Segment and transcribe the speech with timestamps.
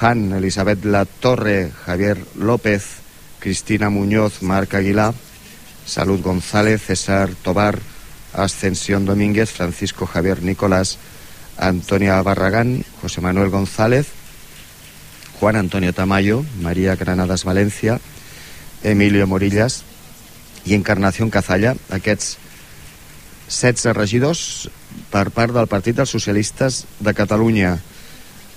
[0.00, 2.84] Han, Elisabet La Torre, Javier López,
[3.38, 5.12] Cristina Muñoz, Marc Aguilar,
[5.84, 7.78] Salud González, César Tobar,
[8.32, 10.96] Ascensión Domínguez, Francisco Javier Nicolás,
[11.58, 14.06] Antonia Barragán, José Manuel González,
[15.38, 18.00] Juan Antonio Tamayo, María Granadas Valencia,
[18.82, 19.84] Emilio Morillas
[20.64, 22.38] i Encarnación Cazalla, aquests
[23.50, 24.70] 16 regidors
[25.12, 27.78] per part del Partit dels Socialistes de Catalunya.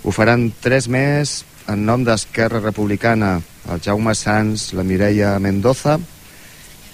[0.03, 3.37] Ho faran tres més en nom d'Esquerra Republicana,
[3.71, 5.95] el Jaume Sanz, la Mireia Mendoza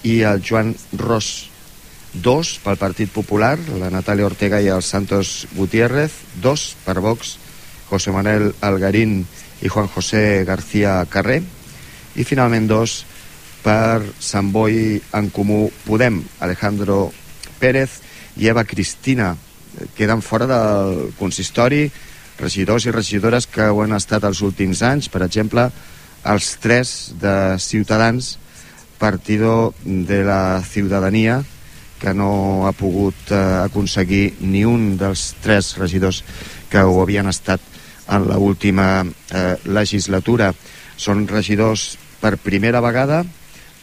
[0.06, 1.50] i el Joan Ros.
[2.14, 6.14] Dos pel Partit Popular, la Natàlia Ortega i el Santos Gutiérrez.
[6.38, 7.38] Dos per Vox,
[7.90, 9.24] José Manuel Algarín
[9.66, 11.40] i Juan José García Carré.
[12.14, 13.00] I finalment dos
[13.66, 17.08] per Sant Boi en Comú Podem, Alejandro
[17.58, 18.04] Pérez
[18.38, 19.34] i Eva Cristina.
[19.98, 21.88] Queden fora del consistori
[22.40, 25.70] regidors i regidores que ho han estat els últims anys, per exemple,
[26.24, 28.38] els tres de Ciutadans,
[29.00, 31.40] Partido de la Ciutadania,
[32.00, 36.24] que no ha pogut eh, aconseguir ni un dels tres regidors
[36.72, 37.64] que ho havien estat
[38.10, 40.54] en l'última eh, legislatura.
[41.00, 43.24] Són regidors per primera vegada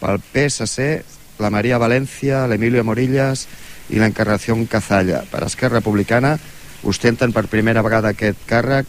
[0.00, 1.04] pel PSC,
[1.40, 3.46] la Maria València, l'Emilio Morillas
[3.92, 5.22] i l'Encarnació Cazalla.
[5.30, 6.36] Per Esquerra Republicana,
[6.84, 8.86] ostenten per primera vegada aquest càrrec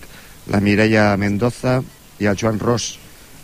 [0.51, 1.81] la Mireia Mendoza
[2.19, 2.97] i el Joan Ros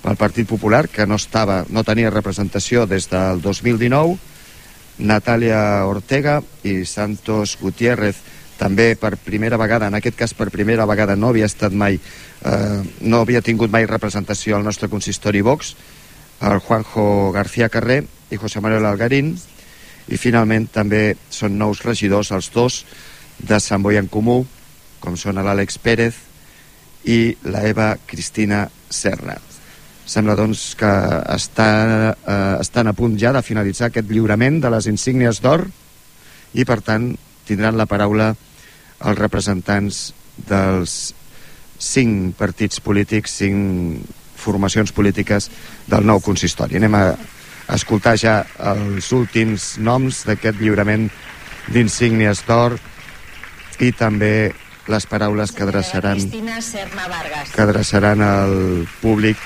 [0.03, 4.17] pel Partit Popular, que no, estava, no tenia representació des del 2019,
[4.99, 8.19] Natàlia Ortega i Santos Gutiérrez,
[8.59, 12.81] també per primera vegada, en aquest cas per primera vegada no havia estat mai, eh,
[13.01, 15.73] no havia tingut mai representació al nostre consistori Vox,
[16.43, 19.33] el Juanjo García Carré i José Manuel Algarín,
[20.11, 22.83] i finalment també són nous regidors, els dos,
[23.39, 24.43] de Sant Boi en Comú,
[25.03, 26.19] com són l'Àlex Pérez
[27.09, 29.37] i la Eva Cristina Serra.
[30.05, 30.91] Sembla doncs que
[31.33, 31.67] està,
[32.13, 35.65] eh, estan a punt ja de finalitzar aquest lliurament de les insígnies d'or
[36.53, 37.13] i per tant
[37.47, 38.33] tindran la paraula
[39.03, 41.13] els representants dels
[41.79, 44.03] cinc partits polítics, cinc
[44.35, 45.49] formacions polítiques
[45.87, 46.77] del nou consistori.
[46.79, 47.03] Anem a
[47.73, 51.09] escoltar ja els últims noms d'aquest lliurament
[51.71, 52.75] d'insígnies d'or
[53.81, 54.53] i també
[54.87, 58.55] les paraules que adreçaran que adreçaran al
[59.01, 59.39] públic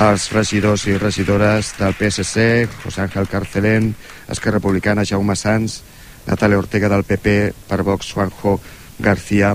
[0.00, 3.94] els regidors i regidores del PSC, José Ángel Carcelén,
[4.28, 5.82] Esquerra Republicana, Jaume Sanz,
[6.26, 8.60] Natalia Ortega del PP, per Vox, Juanjo
[8.98, 9.54] García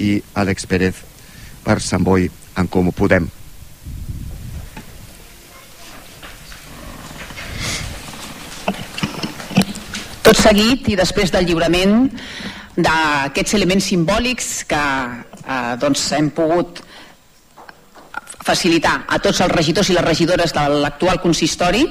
[0.00, 1.04] i Àlex Pérez
[1.64, 3.28] per Sant Boi en Comú Podem.
[10.22, 12.06] Tot seguit i després del lliurament
[12.76, 16.82] d'aquests elements simbòlics que eh, doncs hem pogut
[18.42, 21.86] facilitar a tots els regidors i les regidores de l'actual consistori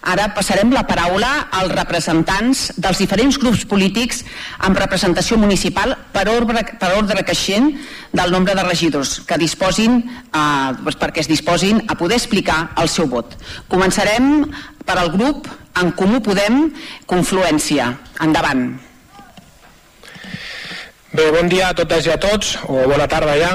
[0.00, 4.22] Ara passarem la paraula als representants dels diferents grups polítics
[4.64, 7.68] amb representació municipal per ordre, per ordre creixent
[8.16, 12.88] del nombre de regidors que disposin, eh, doncs perquè es disposin a poder explicar el
[12.88, 13.36] seu vot.
[13.68, 14.46] Començarem
[14.84, 15.48] per al grup
[15.80, 16.72] En Comú Podem
[17.06, 17.96] Confluència.
[18.20, 18.89] Endavant.
[21.10, 23.54] Bé, bon dia a totes i a tots, o bona tarda ja.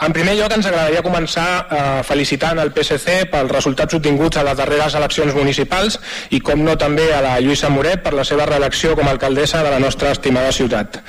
[0.00, 4.56] En primer lloc, ens agradaria començar eh, felicitant el PSC pels resultats obtinguts a les
[4.56, 5.98] darreres eleccions municipals
[6.32, 9.60] i, com no, també a la Lluïsa Moret per la seva reelecció com a alcaldessa
[9.60, 11.02] de la nostra estimada ciutat.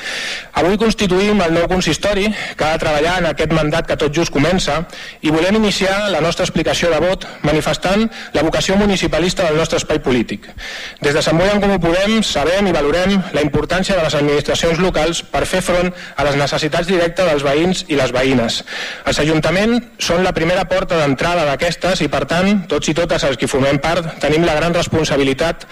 [0.59, 2.25] Avui constituïm el nou consistori
[2.59, 4.81] que ha de treballar en aquest mandat que tot just comença
[5.23, 10.03] i volem iniciar la nostra explicació de vot manifestant la vocació municipalista del nostre espai
[10.03, 10.51] polític.
[10.99, 14.83] Des de Sant Boi en Comú Podem sabem i valorem la importància de les administracions
[14.83, 18.61] locals per fer front a les necessitats directes dels veïns i les veïnes,
[19.05, 23.39] els ajuntaments són la primera porta d'entrada d'aquestes i, per tant, tots i totes els
[23.39, 25.65] que formem part tenim la gran responsabilitat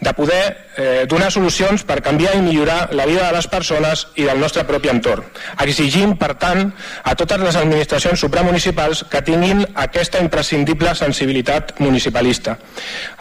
[0.00, 0.42] de poder
[0.76, 4.64] eh, donar solucions per canviar i millorar la vida de les persones i del nostre
[4.68, 5.24] propi entorn,
[5.64, 6.70] exigint, per tant,
[7.04, 12.58] a totes les administracions supramunicipals que tinguin aquesta imprescindible sensibilitat municipalista.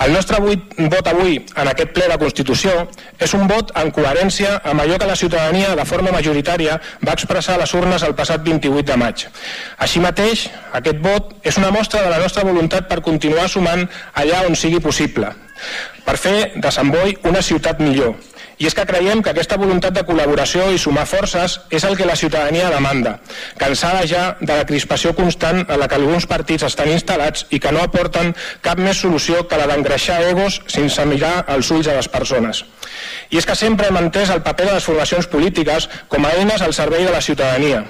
[0.06, 2.74] El nostre vot avui en aquest ple de Constitució
[3.20, 7.58] és un vot en coherència amb allò que la ciutadania de forma majoritària va expressar
[7.58, 9.28] a les urnes el passat 28 de maig.
[9.84, 10.48] Així mateix,
[10.80, 14.82] aquest vot és una mostra de la nostra voluntat per continuar sumant allà on sigui
[14.84, 15.32] possible,
[16.06, 18.16] per fer de Sant Boi una ciutat millor.
[18.62, 22.06] I és que creiem que aquesta voluntat de col·laboració i sumar forces és el que
[22.06, 23.16] la ciutadania demanda,
[23.58, 27.74] cansada ja de la crispació constant en la que alguns partits estan instal·lats i que
[27.74, 28.32] no aporten
[28.62, 32.64] cap més solució que la d'engreixar egos sense mirar els ulls a les persones.
[33.34, 36.62] I és que sempre hem entès el paper de les formacions polítiques com a eines
[36.62, 37.84] al servei de la ciutadania,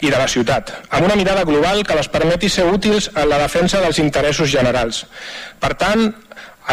[0.00, 3.40] i de la ciutat, amb una mirada global que les permeti ser útils en la
[3.42, 5.04] defensa dels interessos generals.
[5.60, 6.08] Per tant,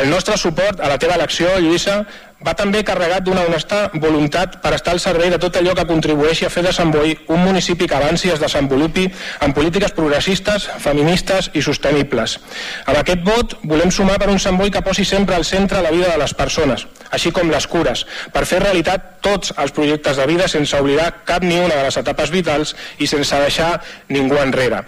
[0.01, 2.01] el nostre suport a la teva elecció, Lluïssa,
[2.45, 6.45] va també carregat d'una honesta voluntat per estar al servei de tot allò que contribueixi
[6.45, 9.07] a fer de Sant Boi un municipi que avanci i es desenvolupi
[9.41, 12.37] en polítiques progressistes, feministes i sostenibles.
[12.85, 15.91] Amb aquest vot volem sumar per un Sant Boi que posi sempre al centre la
[15.95, 20.27] vida de les persones, així com les cures, per fer realitat tots els projectes de
[20.27, 23.77] vida sense oblidar cap ni una de les etapes vitals i sense deixar
[24.09, 24.83] ningú enrere.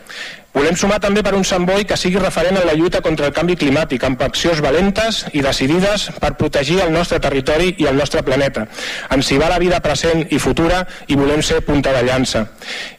[0.55, 3.33] Volem sumar també per un Sant Boi que sigui referent en la lluita contra el
[3.35, 8.23] canvi climàtic, amb accions valentes i decidides per protegir el nostre territori i el nostre
[8.23, 8.63] planeta.
[9.11, 10.79] Ens hi va la vida present i futura
[11.11, 12.45] i volem ser punta de llança.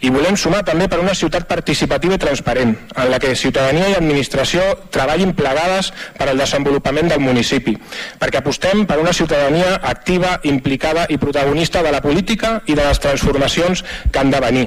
[0.04, 3.96] I volem sumar també per una ciutat participativa i transparent, en la que ciutadania i
[3.96, 7.78] administració treballin plegades per al desenvolupament del municipi,
[8.20, 13.00] perquè apostem per una ciutadania activa, implicada i protagonista de la política i de les
[13.00, 14.66] transformacions que han de venir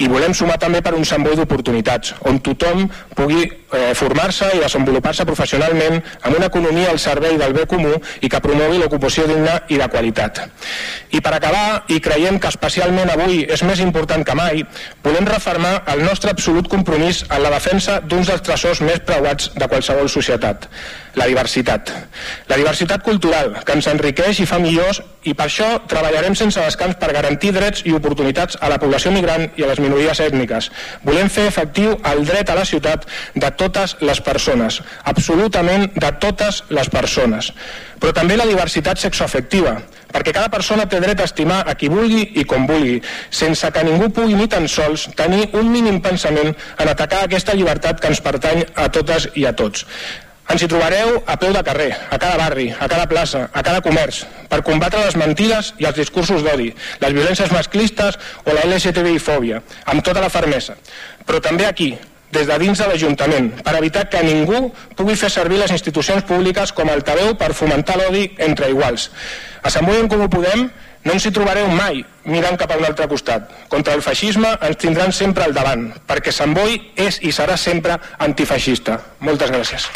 [0.00, 2.86] i volem sumar també per un Sant Boi d'oportunitats, on tothom
[3.16, 8.30] pugui eh, formar-se i desenvolupar-se professionalment amb una economia al servei del bé comú i
[8.32, 10.40] que promogui l'ocupació digna i de qualitat.
[11.12, 14.64] I per acabar, i creiem que especialment avui és més important que mai,
[15.04, 19.68] volem refermar el nostre absolut compromís en la defensa d'uns dels tresors més preuats de
[19.68, 20.68] qualsevol societat,
[21.20, 21.92] la diversitat.
[22.48, 26.96] La diversitat cultural, que ens enriqueix i fa millors i per això treballarem sense descans
[27.00, 30.70] per garantir drets i oportunitats a la població migrant i a les minories ètniques.
[31.04, 36.64] Volem fer efectiu el dret a la ciutat de totes les persones, absolutament de totes
[36.70, 37.52] les persones.
[38.00, 39.76] Però també la diversitat sexoafectiva,
[40.12, 43.00] perquè cada persona té dret a estimar a qui vulgui i com vulgui,
[43.30, 48.00] sense que ningú pugui ni tan sols tenir un mínim pensament en atacar aquesta llibertat
[48.00, 49.86] que ens pertany a totes i a tots.
[50.50, 53.78] Ens hi trobareu a peu de carrer, a cada barri, a cada plaça, a cada
[53.84, 56.72] comerç, per combatre les mentides i els discursos d'odi,
[57.04, 59.60] les violències masclistes o la LGTBI-fòbia,
[59.92, 60.74] amb tota la fermesa.
[61.26, 61.92] Però també aquí,
[62.34, 66.74] des de dins de l'Ajuntament, per evitar que ningú pugui fer servir les institucions públiques
[66.74, 69.06] com a altaveu per fomentar l'odi entre iguals.
[69.62, 70.66] A Sant en Comú Podem
[71.04, 73.48] no ens hi trobareu mai mirant cap a un altre costat.
[73.72, 77.96] Contra el feixisme ens tindran sempre al davant, perquè Sant Boi és i serà sempre
[78.18, 79.00] antifeixista.
[79.24, 79.88] Moltes gràcies.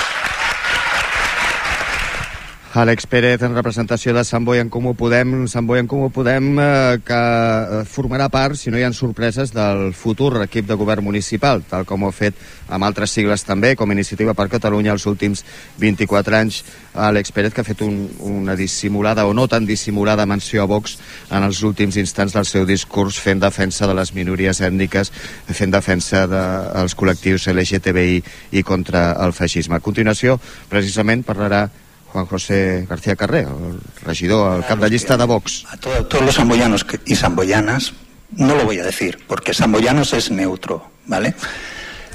[2.74, 6.48] Àlex Pérez, en representació de Sant Boi en Comú Podem, Sant Boi en Comú Podem,
[6.58, 11.06] eh, que eh, formarà part, si no hi ha sorpreses, del futur equip de govern
[11.06, 12.34] municipal, tal com ho ha fet
[12.66, 15.44] amb altres sigles també, com Iniciativa per Catalunya els últims
[15.78, 16.64] 24 anys.
[16.98, 20.98] Àlex Pérez, que ha fet un, una dissimulada o no tan dissimulada menció a Vox
[21.30, 25.14] en els últims instants del seu discurs fent defensa de les minories ètniques,
[25.46, 28.20] fent defensa dels de, col·lectius LGTBI
[28.58, 29.78] i contra el feixisme.
[29.78, 30.40] A continuació,
[30.74, 31.68] precisament, parlarà
[32.14, 35.64] Juan José García Carré, el regidor, el cap de llista de Vox.
[35.68, 37.92] A todo, todos los samboyanos y samboyanas,
[38.36, 41.34] no lo voy a decir, porque samboyanos es neutro, ¿vale?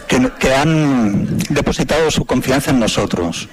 [0.08, 3.50] Que, que han depositado su confianza en nosotros.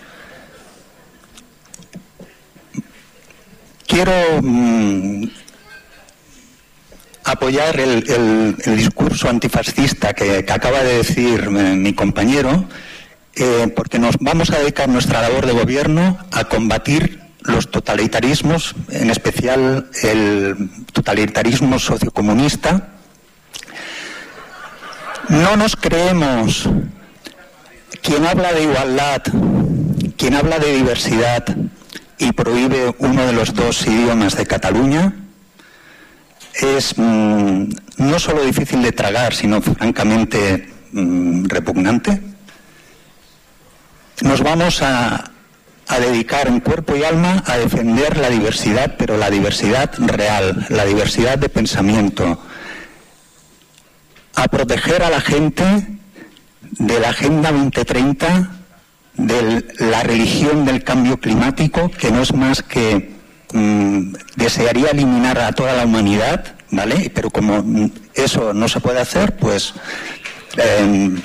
[3.85, 5.25] Quiero mmm,
[7.25, 12.69] apoyar el, el, el, discurso antifascista que, que acaba de decir eh, mi compañero
[13.37, 19.11] eh, porque nos vamos a dedicar nuestra labor de gobierno a combatir los totalitarismos, en
[19.11, 22.89] especial el totalitarismo sociocomunista.
[25.29, 26.69] No nos creemos
[28.03, 29.23] quien habla de igualdad,
[30.17, 31.45] quien habla de diversidad
[32.19, 35.15] y prohíbe uno de los dos idiomas de Cataluña,
[36.55, 37.65] es mmm,
[37.99, 42.36] no solo difícil de tragar, sino francamente mmm, repugnante
[44.23, 45.33] nos vamos a,
[46.01, 51.39] dedicar en cuerpo y alma a defender la diversidad, pero la diversidad real, la diversidad
[51.39, 52.41] de pensamiento,
[54.35, 55.65] a proteger a la gente
[56.61, 58.51] de la Agenda 2030,
[59.15, 63.15] de la religión del cambio climático, que no es más que
[63.53, 67.11] mmm, desearía eliminar a toda la humanidad, ¿vale?
[67.15, 67.65] Pero como
[68.13, 69.73] eso no se puede hacer, pues
[70.57, 71.17] eh,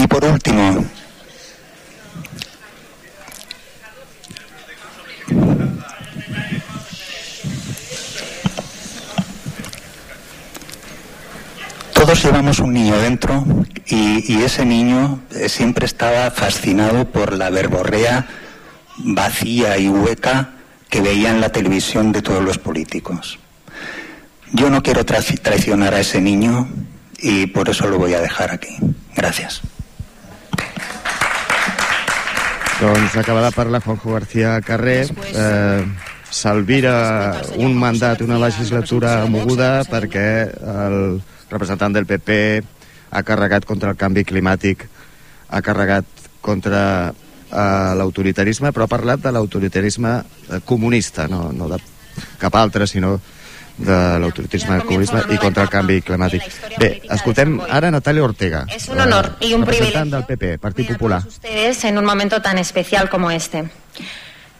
[0.00, 0.84] Y por último,
[11.92, 13.44] todos llevamos un niño dentro
[13.86, 18.28] y, ese niño siempre estaba fascinado por la verborrea
[18.98, 20.50] vacía y hueca
[20.88, 23.40] que veía en la televisión de todos los políticos.
[24.52, 26.68] Yo no quiero tra traicionar a ese niño
[27.18, 28.76] y por eso lo voy a dejar aquí.
[29.16, 29.60] Gracias.
[32.78, 35.10] Doncs acaba de parlar Juanjo García Carrer.
[35.34, 35.82] Eh,
[36.30, 41.18] s'alvira un mandat, una legislatura moguda perquè el
[41.50, 42.36] representant del PP
[43.10, 44.84] ha carregat contra el canvi climàtic,
[45.48, 46.06] ha carregat
[46.40, 51.80] contra eh, l'autoritarisme, però ha parlat de l'autoritarisme eh, comunista, no, no de
[52.38, 53.16] cap altre, sinó
[53.78, 56.44] de l'autoritarisme comunisme i contra el canvi climàtic.
[56.78, 58.64] Bé, escoltem ara Natalia Ortega.
[58.74, 61.22] Es un honor y un privilegio del PP, Partit Popular.
[61.26, 63.70] ustedes en un momento tan especial como este.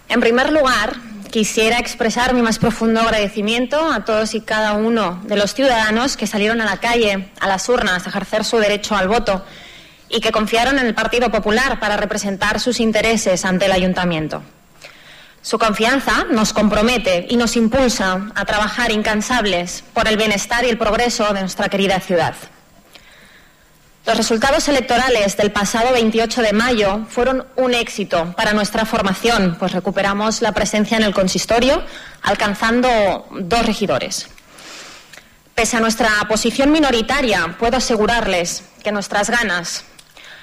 [0.08, 0.94] En primer lugar,
[1.30, 6.26] quisiera expresar mi más profundo agradecimiento a todos y cada uno de los ciudadanos que
[6.26, 9.44] salieron a la calle, a las urnas, a ejercer su derecho al voto
[10.08, 14.42] y que confiaron en el Partido Popular para representar sus intereses ante el Ayuntamiento.
[15.48, 20.76] Su confianza nos compromete y nos impulsa a trabajar incansables por el bienestar y el
[20.76, 22.34] progreso de nuestra querida ciudad.
[24.04, 29.72] Los resultados electorales del pasado 28 de mayo fueron un éxito para nuestra formación, pues
[29.72, 31.82] recuperamos la presencia en el consistorio,
[32.20, 34.28] alcanzando dos regidores.
[35.54, 39.84] Pese a nuestra posición minoritaria, puedo asegurarles que nuestras ganas,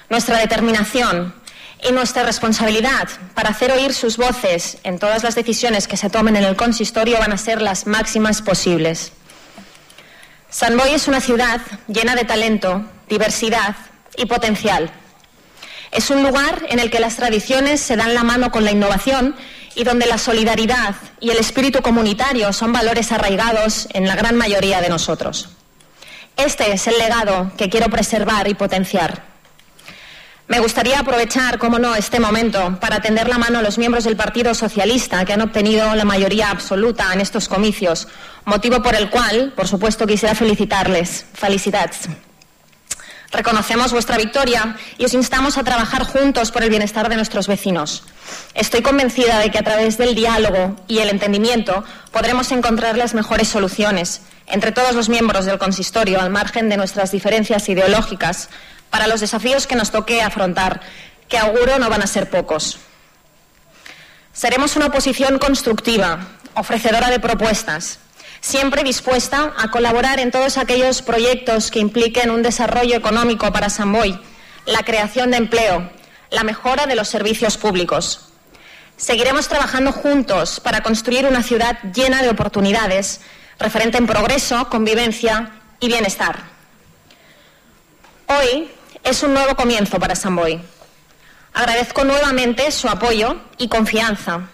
[0.10, 1.45] nuestra determinación
[1.84, 6.36] y nuestra responsabilidad para hacer oír sus voces en todas las decisiones que se tomen
[6.36, 9.12] en el consistorio van a ser las máximas posibles.
[10.50, 13.76] San Boy es una ciudad llena de talento, diversidad
[14.18, 14.90] y potencial.
[15.92, 19.36] Es un lugar en el que las tradiciones se dan la mano con la innovación
[19.76, 24.82] y donde la solidaridad y el espíritu comunitario son valores arraigados en la gran mayoría
[24.82, 25.50] de nosotros.
[26.38, 29.35] Este es el legado que quiero preservar y potenciar.
[30.48, 34.16] Me gustaría aprovechar, como no, este momento para tender la mano a los miembros del
[34.16, 38.08] Partido Socialista que han obtenido la mayoría absoluta en estos comicios,
[38.46, 41.26] motivo por el cual, por supuesto, quisiera felicitarles.
[41.34, 42.10] Felicidades.
[43.32, 48.04] Reconocemos vuestra victoria y os instamos a trabajar juntos por el bienestar de nuestros vecinos.
[48.54, 53.48] Estoy convencida de que a través del diálogo y el entendimiento podremos encontrar las mejores
[53.48, 58.50] soluciones entre todos los miembros del consistorio, al margen de nuestras diferencias ideológicas,
[58.96, 60.80] para los desafíos que nos toque afrontar,
[61.28, 62.78] que auguro no van a ser pocos.
[64.32, 68.00] Seremos una oposición constructiva, ofrecedora de propuestas,
[68.40, 73.92] siempre dispuesta a colaborar en todos aquellos proyectos que impliquen un desarrollo económico para San
[73.92, 74.18] Boy,
[74.66, 75.92] la creación de empleo,
[76.30, 78.30] la mejora de los servicios públicos.
[78.96, 83.20] Seguiremos trabajando juntos para construir una ciudad llena de oportunidades,
[83.60, 86.56] referente en progreso, convivencia y bienestar.
[88.28, 88.72] Hoy
[89.06, 90.60] es un nuevo comienzo para Samboy.
[91.54, 94.50] Agradezco nuevamente su apoyo y confianza.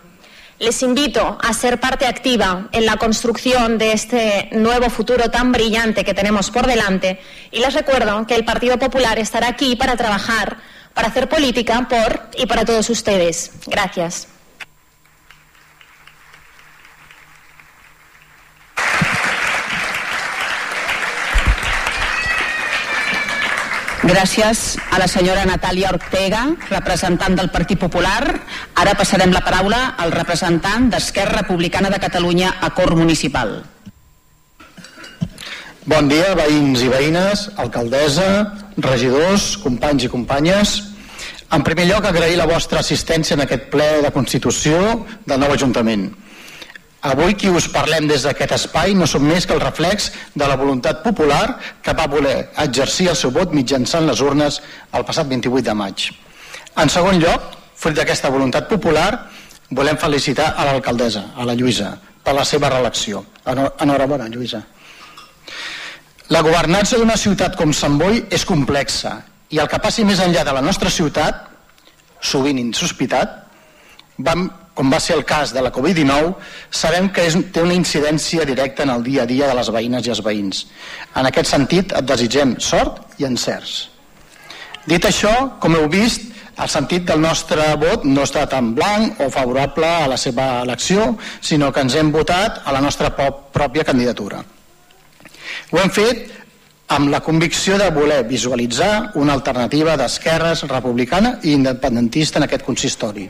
[0.59, 6.03] Les invito a ser parte activa en la construcción de este nuevo futuro tan brillante
[6.03, 10.57] que tenemos por delante y les recuerdo que el Partido Popular estará aquí para trabajar,
[10.93, 13.51] para hacer política por y para todos ustedes.
[13.65, 14.27] Gracias.
[24.01, 26.39] Gràcies a la senyora Natàlia Ortega,
[26.71, 28.23] representant del Partit Popular.
[28.81, 33.59] Ara passarem la paraula al representant d'Esquerra Republicana de Catalunya a Cor Municipal.
[35.85, 38.25] Bon dia, veïns i veïnes, alcaldessa,
[38.81, 40.73] regidors, companys i companyes.
[41.53, 44.81] En primer lloc, agrair la vostra assistència en aquest ple de Constitució
[45.29, 46.07] del nou Ajuntament.
[47.01, 50.55] Avui qui us parlem des d'aquest espai no som més que el reflex de la
[50.55, 54.59] voluntat popular que va voler exercir el seu vot mitjançant les urnes
[54.93, 56.11] el passat 28 de maig.
[56.77, 59.09] En segon lloc, fruit d'aquesta voluntat popular,
[59.71, 63.25] volem felicitar a l'alcaldessa, a la Lluïsa, per la seva reelecció.
[63.49, 64.61] Enhorabona, Lluïsa.
[66.29, 69.17] La governança d'una ciutat com Sant Boi és complexa
[69.51, 71.47] i el que passi més enllà de la nostra ciutat,
[72.21, 73.39] sovint insospitat,
[74.21, 76.33] vam com va ser el cas de la Covid-19,
[76.71, 80.07] sabem que és, té una incidència directa en el dia a dia de les veïnes
[80.07, 80.65] i els veïns.
[81.15, 83.89] En aquest sentit, et desitgem sort i encerts.
[84.87, 86.29] Dit això, com heu vist,
[86.61, 91.15] el sentit del nostre vot no està tan blanc o favorable a la seva elecció,
[91.41, 94.43] sinó que ens hem votat a la nostra pròpia candidatura.
[95.71, 96.29] Ho hem fet
[96.91, 103.29] amb la convicció de voler visualitzar una alternativa d'esquerres republicana i independentista en aquest consistori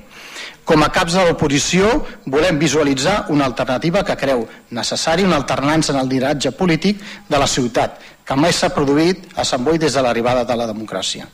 [0.65, 1.89] com a caps de l'oposició
[2.29, 4.45] volem visualitzar una alternativa que creu
[4.77, 9.45] necessari una alternança en el lideratge polític de la ciutat, que mai s'ha produït a
[9.47, 11.27] Sant Boi des de l'arribada de la democràcia.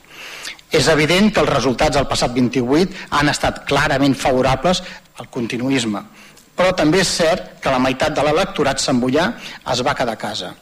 [0.72, 4.82] És evident que els resultats del passat 28 han estat clarament favorables
[5.18, 6.02] al continuisme,
[6.58, 9.32] però també és cert que la meitat de l'electorat samboià
[9.74, 10.54] es va quedar a casa.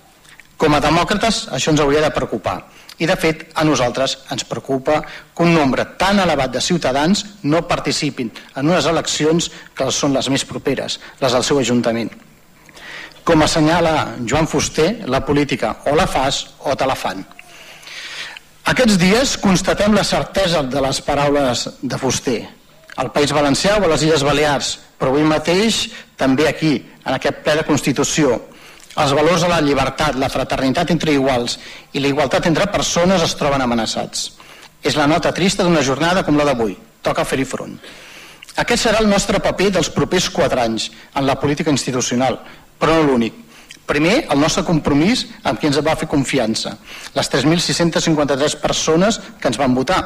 [0.58, 2.62] Com a demòcrates, això ens hauria de preocupar.
[2.98, 7.66] I, de fet, a nosaltres ens preocupa que un nombre tan elevat de ciutadans no
[7.68, 12.14] participin en unes eleccions que són les més properes, les del seu Ajuntament.
[13.26, 17.26] Com assenyala Joan Fuster, la política o la fas o te la fan.
[18.72, 22.40] Aquests dies constatem la certesa de les paraules de Fuster.
[22.96, 27.44] Al País Valencià o a les Illes Balears, però avui mateix també aquí, en aquest
[27.44, 28.40] ple de Constitució,
[28.96, 31.58] els valors de la llibertat, la fraternitat entre iguals
[31.94, 34.30] i la igualtat entre persones es troben amenaçats.
[34.84, 36.78] És la nota trista d'una jornada com la d'avui.
[37.04, 37.76] Toca fer-hi front.
[38.56, 42.40] Aquest serà el nostre paper dels propers quatre anys en la política institucional,
[42.80, 43.42] però no l'únic.
[43.86, 46.78] Primer, el nostre compromís amb qui ens va fer confiança,
[47.14, 50.00] les 3.653 persones que ens van votar.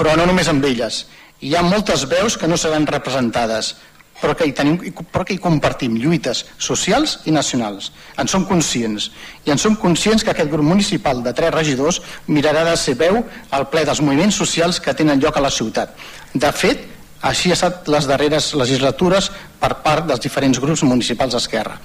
[0.00, 1.04] Però no només amb elles.
[1.44, 3.74] Hi ha moltes veus que no seran representades,
[4.20, 4.76] però que, hi tenim,
[5.10, 7.90] però que hi compartim lluites socials i nacionals.
[8.20, 9.10] En som conscients.
[9.48, 13.22] I en som conscients que aquest grup municipal de tres regidors mirarà de ser veu
[13.50, 15.96] al ple dels moviments socials que tenen lloc a la ciutat.
[16.34, 16.86] De fet,
[17.20, 21.76] així ha estat les darreres legislatures per part dels diferents grups municipals d'Esquerra.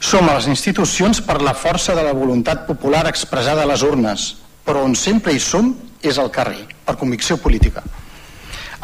[0.00, 4.30] Som a les institucions per la força de la voluntat popular expressada a les urnes,
[4.64, 7.82] però on sempre hi som és al carrer, per convicció política.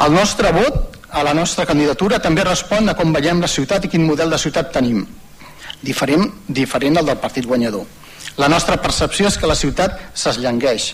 [0.04, 3.88] El nostre vot a la nostra candidatura també respon a com veiem la ciutat i
[3.88, 4.98] quin model de ciutat tenim,
[5.80, 7.86] diferent, diferent del del partit guanyador.
[8.36, 10.90] La nostra percepció és que la ciutat s'esllangueix.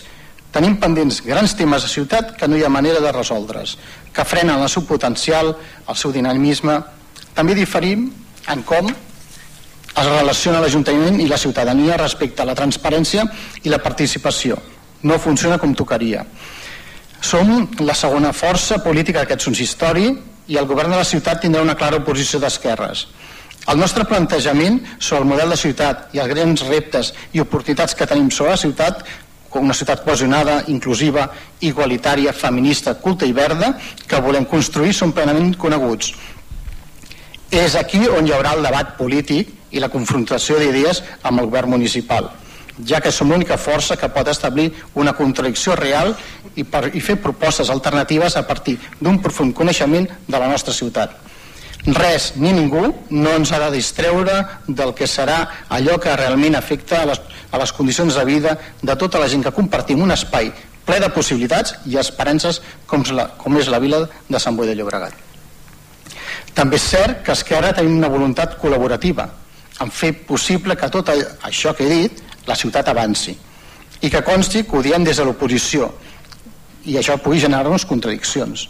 [0.55, 3.75] Tenim pendents grans temes de ciutat que no hi ha manera de resoldre's,
[4.15, 5.57] que frenen el seu potencial,
[5.89, 6.79] el seu dinamisme.
[7.35, 8.07] També diferim
[8.47, 13.27] en com es relaciona l'Ajuntament i la ciutadania respecte a la transparència
[13.63, 14.55] i la participació.
[15.03, 16.23] No funciona com tocaria.
[17.23, 20.09] Som la segona força política d'aquest consistori
[20.51, 23.05] i el govern de la ciutat tindrà una clara oposició d'esquerres.
[23.71, 28.09] El nostre plantejament sobre el model de ciutat i els grans reptes i oportunitats que
[28.11, 29.05] tenim sobre la ciutat,
[29.49, 31.29] com una ciutat cohesionada, inclusiva,
[31.63, 33.71] igualitària, feminista, culta i verda,
[34.07, 36.11] que volem construir, són plenament coneguts.
[37.55, 41.77] És aquí on hi haurà el debat polític i la confrontació d'idees amb el govern
[41.77, 42.33] municipal
[42.85, 46.15] ja que som l'única força que pot establir una contradicció real
[46.55, 51.13] i, per, i fer propostes alternatives a partir d'un profund coneixement de la nostra ciutat.
[51.83, 57.01] Res ni ningú no ens ha de distreure del que serà allò que realment afecta
[57.01, 57.19] a les,
[57.51, 60.53] a les condicions de vida de tota la gent que compartim un espai
[60.87, 64.75] ple de possibilitats i esperances com, la, com és la vila de Sant Boi de
[64.79, 65.13] Llobregat.
[66.55, 69.27] També és cert que Esquerra tenim una voluntat col·laborativa
[69.83, 73.35] en fer possible que tot això que he dit la ciutat avanci
[74.03, 75.89] i que consti que ho diem des de l'oposició
[76.85, 78.67] i això pugui generar-nos contradiccions.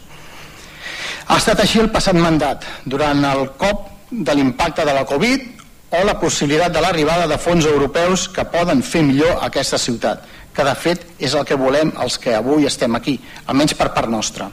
[1.27, 6.03] Ha estat així el passat mandat, durant el cop de l'impacte de la Covid o
[6.05, 10.73] la possibilitat de l'arribada de fons europeus que poden fer millor aquesta ciutat, que de
[10.75, 14.49] fet és el que volem els que avui estem aquí, almenys per part nostra.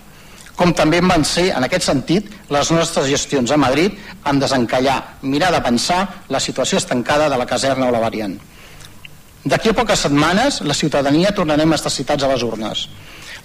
[0.57, 3.97] Com també van ser, en aquest sentit, les nostres gestions a Madrid
[4.29, 8.37] en desencallar, mirar de pensar la situació estancada de la caserna o la variant.
[9.45, 12.89] D'aquí a poques setmanes la ciutadania tornarem a estar citats a les urnes.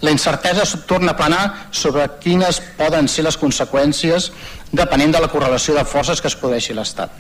[0.02, 4.32] La incertesa torna a planar sobre quines poden ser les conseqüències
[4.76, 7.12] depenent de la correlació de forces que es produeixi l'Estat.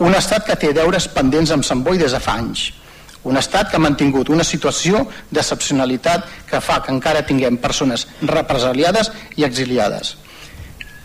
[0.00, 2.70] Un estat que té deures pendents amb Sant Boi des de fa anys.
[3.28, 9.12] Un estat que ha mantingut una situació d'excepcionalitat que fa que encara tinguem persones represaliades
[9.36, 10.14] i exiliades.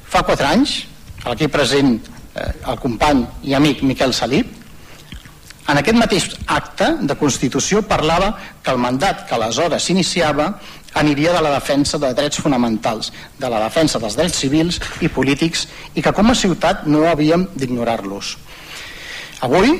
[0.07, 0.85] Fa quatre anys,
[1.27, 4.64] aquí present eh, el company i amic Miquel Salip,
[5.67, 10.51] en aquest mateix acte de Constitució parlava que el mandat que aleshores s'iniciava
[10.95, 15.65] aniria de la defensa de drets fonamentals, de la defensa dels drets civils i polítics
[15.95, 18.35] i que com a ciutat no havíem d'ignorar-los.
[19.45, 19.79] Avui,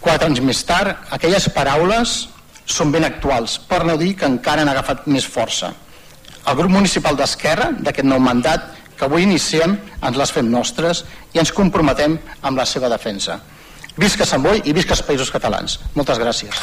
[0.00, 2.28] quatre anys més tard, aquelles paraules
[2.66, 5.72] són ben actuals, per no dir que encara han agafat més força.
[6.46, 11.02] El grup municipal d'Esquerra, d'aquest nou mandat que avui iniciem, ens les fem nostres
[11.34, 13.40] i ens comprometem amb la seva defensa.
[13.96, 15.78] Visca Sant Boi i visca els països catalans.
[15.94, 16.62] Moltes gràcies.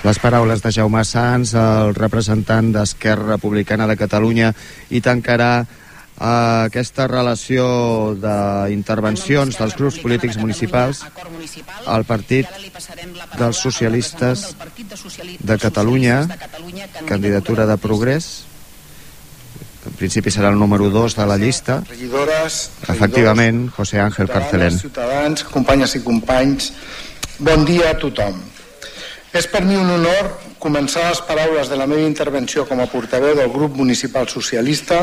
[0.00, 4.54] Les paraules de Jaume Sans, el representant d'Esquerra Republicana de Catalunya,
[4.88, 5.66] i tancarà eh,
[6.70, 7.66] aquesta relació
[8.22, 11.02] d'intervencions dels grups polítics municipals
[11.84, 12.48] al Partit
[13.36, 14.54] dels Socialistes
[15.40, 16.22] de Catalunya,
[17.04, 18.30] candidatura de progrés,
[19.86, 21.80] en principi serà el número 2 de la llista.
[21.88, 24.76] Regidores, Efectivament, José Ángel Carcelén.
[24.78, 26.72] Ciutadans, companyes i companys,
[27.38, 28.36] bon dia a tothom.
[29.32, 33.36] És per mi un honor començar les paraules de la meva intervenció com a portaveu
[33.38, 34.98] del grup municipal socialista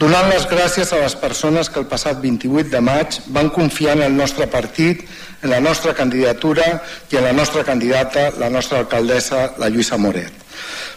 [0.00, 4.06] donant les gràcies a les persones que el passat 28 de maig van confiar en
[4.08, 5.04] el nostre partit,
[5.42, 6.64] en la nostra candidatura
[7.12, 10.32] i en la nostra candidata, la nostra alcaldessa, la Lluïsa Moret,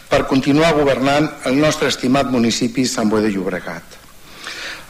[0.08, 4.02] per continuar governant el nostre estimat municipi Sant Boi de Llobregat.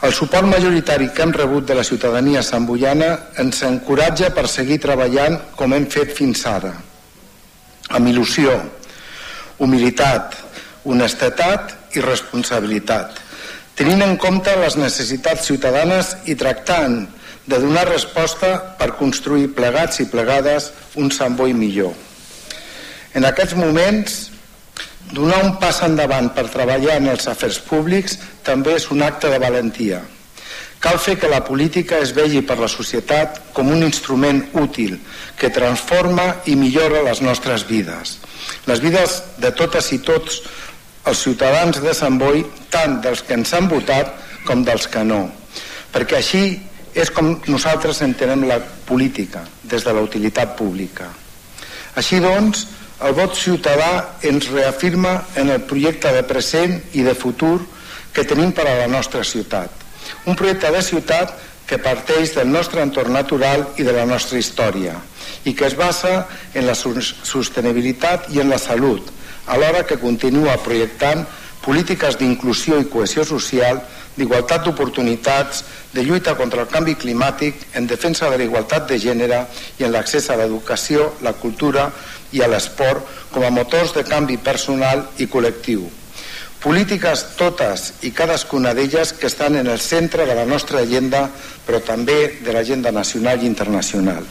[0.05, 3.07] El suport majoritari que hem rebut de la ciutadania santboiana
[3.41, 6.75] ens encoratja per seguir treballant com hem fet fins ara,
[7.89, 8.53] amb il·lusió,
[9.57, 10.37] humilitat,
[10.85, 13.17] honestedat i responsabilitat,
[13.73, 17.07] tenint en compte les necessitats ciutadanes i tractant
[17.47, 21.95] de donar resposta per construir plegats i plegades un Sant Boi millor.
[23.17, 24.17] En aquests moments,
[25.13, 29.39] donar un pas endavant per treballar en els afers públics també és un acte de
[29.39, 30.01] valentia.
[30.79, 34.99] Cal fer que la política es vegi per la societat com un instrument útil
[35.39, 38.19] que transforma i millora les nostres vides.
[38.69, 40.43] Les vides de totes i tots
[41.07, 44.13] els ciutadans de Sant Boi, tant dels que ens han votat
[44.45, 45.23] com dels que no.
[45.93, 46.43] Perquè així
[46.97, 51.09] és com nosaltres entenem la política, des de la utilitat pública.
[51.97, 52.67] Així doncs,
[53.05, 57.59] el vot ciutadà ens reafirma en el projecte de present i de futur
[58.13, 59.69] que tenim per a la nostra ciutat.
[60.25, 61.35] Un projecte de ciutat
[61.67, 64.95] que parteix del nostre entorn natural i de la nostra història
[65.45, 69.11] i que es basa en la sostenibilitat i en la salut,
[69.45, 71.25] alhora que continua projectant
[71.67, 73.81] polítiques d'inclusió i cohesió social,
[74.17, 79.43] d'igualtat d'oportunitats, de lluita contra el canvi climàtic, en defensa de la igualtat de gènere
[79.77, 81.89] i en l'accés a l'educació, la cultura
[82.31, 85.85] i a l'esport com a motors de canvi personal i col·lectiu.
[86.57, 91.27] Polítiques totes i cadascuna d'elles que estan en el centre de la nostra agenda,
[91.67, 94.25] però també de l'agenda nacional i internacional.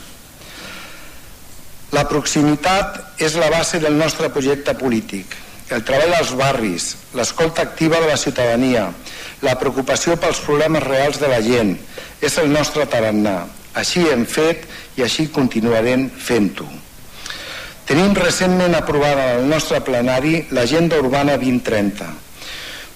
[1.95, 5.37] La proximitat és la base del nostre projecte polític.
[5.71, 8.89] El treball als barris, l'escolta activa de la ciutadania,
[9.41, 11.77] la preocupació pels problemes reals de la gent,
[12.21, 13.45] és el nostre tarannà.
[13.77, 16.67] Així hem fet i així continuarem fent-ho.
[17.87, 22.07] Tenim recentment aprovada al nostre plenari l'Agenda Urbana 2030.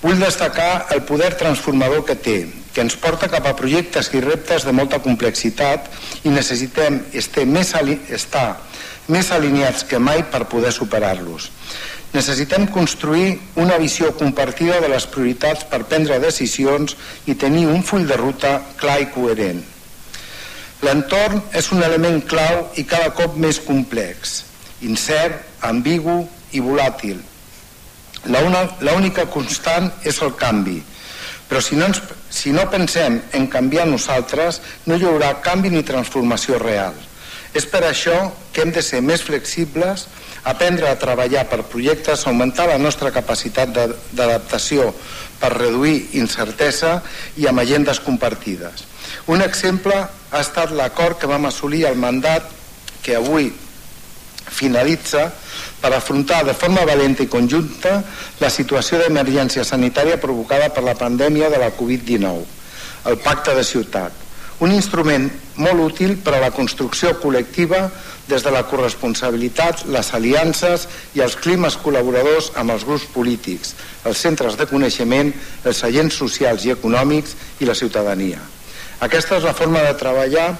[0.01, 2.33] Vull destacar el poder transformador que té,
[2.75, 5.87] que ens porta cap a projectes i reptes de molta complexitat
[6.27, 7.71] i necessitem estar més,
[8.11, 8.45] estar
[9.07, 11.47] més alineats que mai per poder superar-los.
[12.11, 16.99] Necessitem construir una visió compartida de les prioritats per prendre decisions
[17.31, 19.63] i tenir un full de ruta clar i coherent.
[20.83, 24.41] L'entorn és un element clau i cada cop més complex
[24.87, 27.19] incert, ambigu i volàtil.
[28.27, 30.81] L'única constant és el canvi,
[31.49, 35.83] però si no, ens, si no pensem en canviar nosaltres, no hi haurà canvi ni
[35.83, 36.95] transformació real.
[37.53, 40.05] És per això que hem de ser més flexibles,
[40.47, 44.93] aprendre a treballar per projectes, augmentar la nostra capacitat d'adaptació
[45.41, 47.01] per reduir incertesa
[47.37, 48.85] i amb agendes compartides.
[49.27, 52.47] Un exemple ha estat l'acord que vam assolir al mandat
[53.03, 53.51] que avui
[54.49, 55.27] finalitza
[55.81, 58.01] per afrontar de forma valenta i conjunta
[58.39, 62.43] la situació d'emergència sanitària provocada per la pandèmia de la Covid-19,
[63.09, 64.17] el Pacte de Ciutat.
[64.61, 65.25] Un instrument
[65.57, 67.87] molt útil per a la construcció col·lectiva
[68.29, 70.85] des de la corresponsabilitat, les aliances
[71.17, 73.73] i els climes col·laboradors amb els grups polítics,
[74.05, 75.33] els centres de coneixement,
[75.65, 78.39] els agents socials i econòmics i la ciutadania.
[79.01, 80.51] Aquesta és la forma de treballar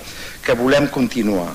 [0.41, 1.53] que volem continuar.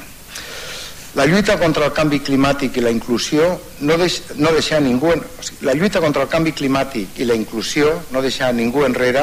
[1.17, 3.47] La lluita contra el canvi climàtic i la inclusió
[3.81, 5.15] no, deix, no deixar ningú...
[5.15, 8.85] En, o sigui, la lluita contra el canvi climàtic i la inclusió, no deixar ningú
[8.85, 9.23] enrere,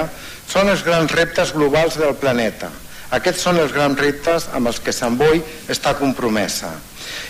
[0.50, 2.72] són els grans reptes globals del planeta.
[3.14, 6.72] Aquests són els grans reptes amb els que Sant Boi està compromesa.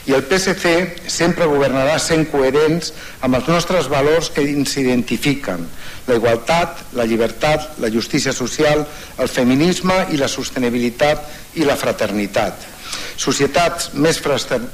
[0.07, 5.67] I el PSC sempre governarà sent coherents amb els nostres valors que ens identifiquen,
[6.07, 8.85] la igualtat, la llibertat, la justícia social,
[9.19, 12.72] el feminisme i la sostenibilitat i la fraternitat.
[13.17, 14.19] Societats més,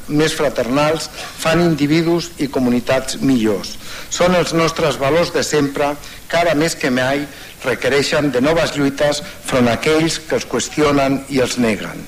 [0.08, 3.76] més fraternals fan individus i comunitats millors.
[4.10, 5.94] Són els nostres valors de sempre
[6.30, 7.26] que ara més que mai
[7.64, 12.08] requereixen de noves lluites front a aquells que els qüestionen i els neguen.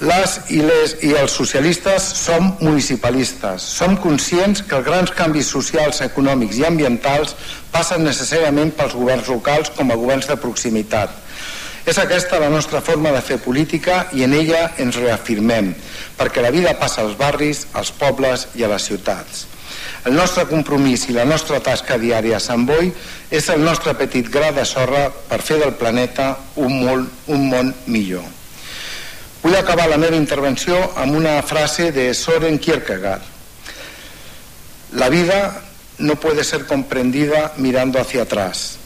[0.00, 3.66] Les i, les i els socialistes som municipalistes.
[3.76, 7.34] Som conscients que els grans canvis socials, econòmics i ambientals
[7.74, 11.12] passen necessàriament pels governs locals com a governs de proximitat
[11.90, 15.72] és aquesta la nostra forma de fer política i en ella ens reafirmem,
[16.18, 19.46] perquè la vida passa als barris, als pobles i a les ciutats.
[20.06, 22.92] El nostre compromís i la nostra tasca diària a Sant Boi
[23.30, 27.74] és el nostre petit gra de sorra per fer del planeta un món, un món
[27.86, 28.24] millor.
[29.42, 33.24] Vull acabar la meva intervenció amb una frase de Soren Kierkegaard.
[34.92, 35.62] La vida
[35.98, 38.79] no puede ser comprendida mirando hacia atrás,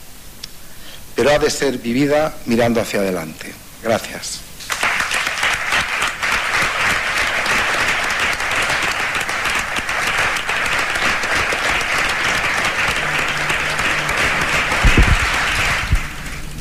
[1.15, 3.53] pero ha de ser vivida mirando hacia adelante.
[3.83, 4.41] Gracias.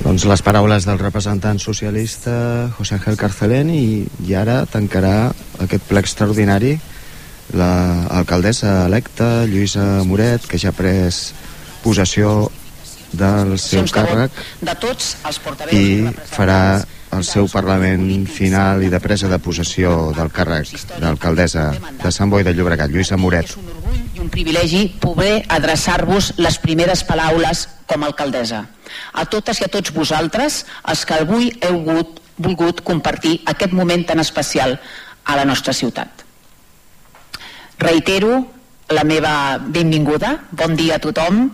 [0.04, 5.32] Doncs les paraules del representant socialista José Ángel Carcelén i, i ara tancarà
[5.64, 6.76] aquest ple extraordinari
[7.58, 11.32] l'alcaldessa electa Lluïsa Moret que ja ha pres
[11.82, 12.52] possessió
[13.14, 15.40] del seu càrrec de tots els
[15.72, 15.86] i
[16.34, 16.60] farà
[17.14, 21.68] el seu Parlament final i de presa de possessió del càrrec d'alcaldessa
[22.02, 23.52] de Sant Boi de Llobregat, Lluïsa Moret.
[23.52, 28.64] És un orgull i un privilegi poder adreçar-vos les primeres paraules com a alcaldessa
[29.14, 34.06] a totes i a tots vosaltres, els que avui heu volgut, volgut compartir aquest moment
[34.10, 34.78] tan especial
[35.26, 36.26] a la nostra ciutat.
[37.80, 38.44] Reitero
[38.94, 41.48] la meva benvinguda, bon dia a tothom,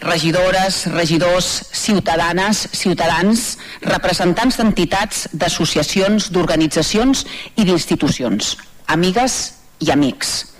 [0.00, 7.24] regidores, regidors, ciutadanes, ciutadans, representants d'entitats, d'associacions, d'organitzacions
[7.56, 8.56] i d'institucions,
[8.86, 10.52] amigues i amics.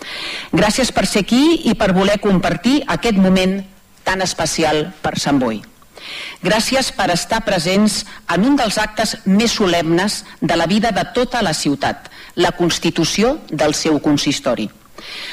[0.53, 3.61] Gràcies per ser aquí i per voler compartir aquest moment
[4.07, 5.63] tan especial per Sant Boi.
[6.45, 11.43] Gràcies per estar presents en un dels actes més solemnes de la vida de tota
[11.43, 14.69] la ciutat, la constitució del seu consistori,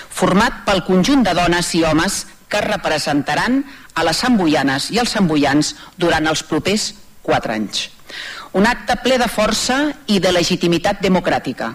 [0.10, 3.64] format pel conjunt de dones i homes que representaran
[3.94, 6.92] a les samboianes i els samboians durant els propers
[7.24, 7.90] quatre anys.
[8.54, 9.78] Un acte ple de força
[10.08, 11.72] i de legitimitat democràtica.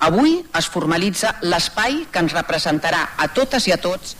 [0.00, 4.16] Avui es formalitza l'espai que ens representarà a totes i a tots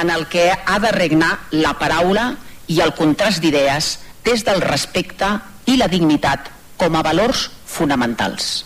[0.00, 2.30] en el que ha de regnar la paraula
[2.68, 5.28] i el contrast d'idees des del respecte
[5.66, 6.48] i la dignitat
[6.80, 8.64] com a valors fonamentals.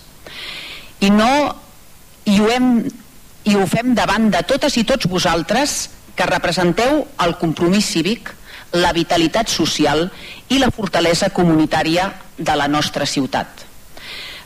[1.03, 1.33] I no
[2.31, 2.69] i ho, hem,
[3.51, 8.31] i ho fem davant de totes i tots vosaltres que representeu el compromís cívic,
[8.73, 10.07] la vitalitat social
[10.49, 13.67] i la fortalesa comunitària de la nostra ciutat.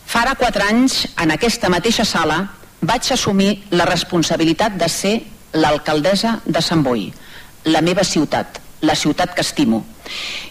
[0.06, 2.42] Fa ara quatre anys, en aquesta mateixa sala,
[2.80, 5.14] vaig assumir la responsabilitat de ser
[5.56, 7.08] l'alcaldessa de Sant Boi,
[7.64, 9.84] la meva ciutat, la ciutat que estimo.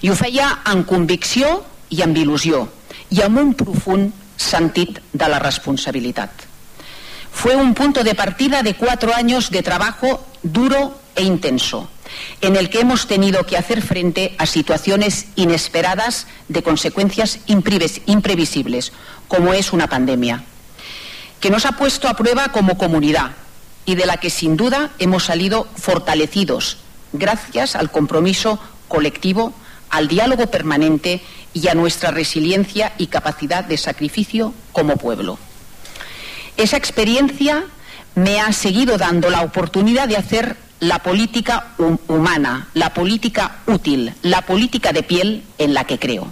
[0.01, 2.65] I ho feia amb convicció i amb il·lusió
[3.15, 6.44] i amb un profund sentit de la responsabilitat.
[7.35, 11.89] Fue un punto de partida de cuatro años de trabajo duro e intenso,
[12.41, 18.93] en el que hemos tenido que hacer frente a situaciones inesperadas de consecuencias imprevisibles,
[19.27, 20.43] como es una pandemia,
[21.39, 23.33] que nos ha puesto a prueba como comunidad
[23.85, 26.77] y de la que sin duda hemos salido fortalecidos
[27.13, 29.53] gracias al compromiso colectivo,
[29.91, 31.21] al diálogo permanente
[31.53, 35.37] y a nuestra resiliencia y capacidad de sacrificio como pueblo.
[36.57, 37.63] Esa experiencia
[38.15, 41.73] me ha seguido dando la oportunidad de hacer la política
[42.07, 46.31] humana, la política útil, la política de piel en la que creo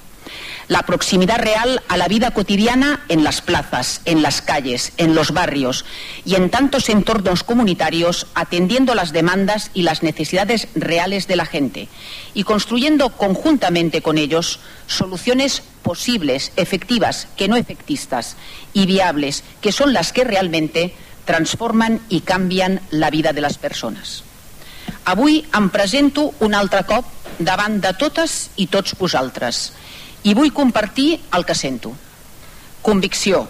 [0.73, 5.31] la proximidad real a la vida cotidiana en las plazas, en las calles, en los
[5.31, 5.85] barrios
[6.25, 11.89] y en tantos entornos comunitarios, atendiendo las demandas y las necesidades reales de la gente
[12.33, 18.35] y construyendo conjuntamente con ellos soluciones posibles, efectivas, que no efectistas,
[18.73, 24.23] y viables, que son las que realmente transforman i canvien la vida de les persones.
[25.05, 27.05] Avui em presento un altre cop
[27.37, 29.69] davant de totes i tots vosaltres,
[30.23, 31.91] i vull compartir el que sento.
[32.83, 33.43] Convicció,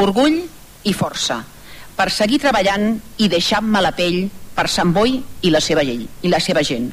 [0.00, 0.40] orgull
[0.84, 1.42] i força
[1.96, 4.26] per seguir treballant i deixant-me la pell
[4.56, 6.90] per Sant Boi i la seva, llei, i la seva gent.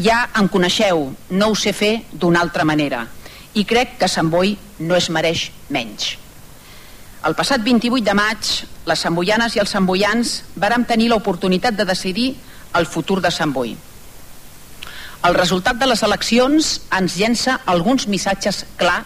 [0.00, 3.04] Ja em coneixeu, no ho sé fer d'una altra manera
[3.54, 6.16] i crec que Sant Boi no es mereix menys.
[7.26, 8.50] El passat 28 de maig,
[8.88, 12.32] les samboianes i els samboians vàrem tenir l'oportunitat de decidir
[12.78, 13.74] el futur de Sant Boi
[15.26, 19.02] el resultat de les eleccions ens llença alguns missatges clar,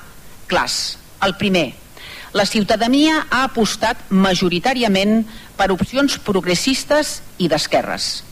[0.46, 0.96] clars.
[1.24, 1.72] El primer,
[2.34, 5.24] la ciutadania ha apostat majoritàriament
[5.58, 8.22] per opcions progressistes i d'esquerres.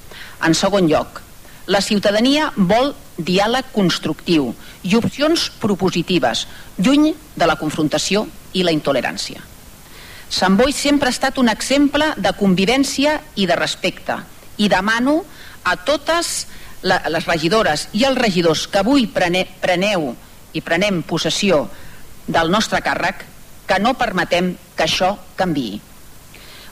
[0.42, 1.21] En segon lloc,
[1.66, 4.51] la ciutadania vol diàleg constructiu
[4.83, 6.47] i opcions propositives,
[6.79, 9.42] lluny de la confrontació i la intolerància.
[10.33, 14.16] Sant Boi sempre ha estat un exemple de convivència i de respecte
[14.57, 15.21] i demano
[15.62, 16.47] a totes
[16.83, 20.12] la, les regidores i els regidors que avui prene, preneu
[20.53, 21.64] i prenem possessió
[22.27, 23.25] del nostre càrrec
[23.66, 25.81] que no permetem que això canvi.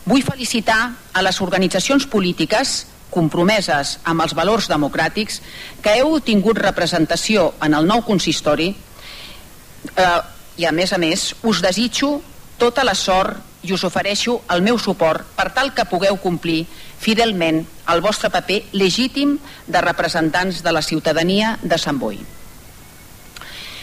[0.05, 0.81] Vull felicitar
[1.13, 5.41] a les organitzacions polítiques compromeses amb els valors democràtics
[5.83, 10.21] que heu tingut representació en el nou consistori eh,
[10.61, 12.21] i a més a més us desitjo
[12.61, 16.65] tota la sort i us ofereixo el meu suport per tal que pugueu complir
[17.01, 22.21] fidelment el vostre paper legítim de representants de la ciutadania de Sant Boi.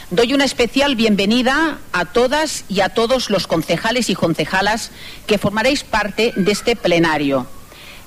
[0.09, 4.91] Doy una especial bienvenida a todas y a todos los concejales y concejalas
[5.25, 7.45] que formaréis parte de este plenario,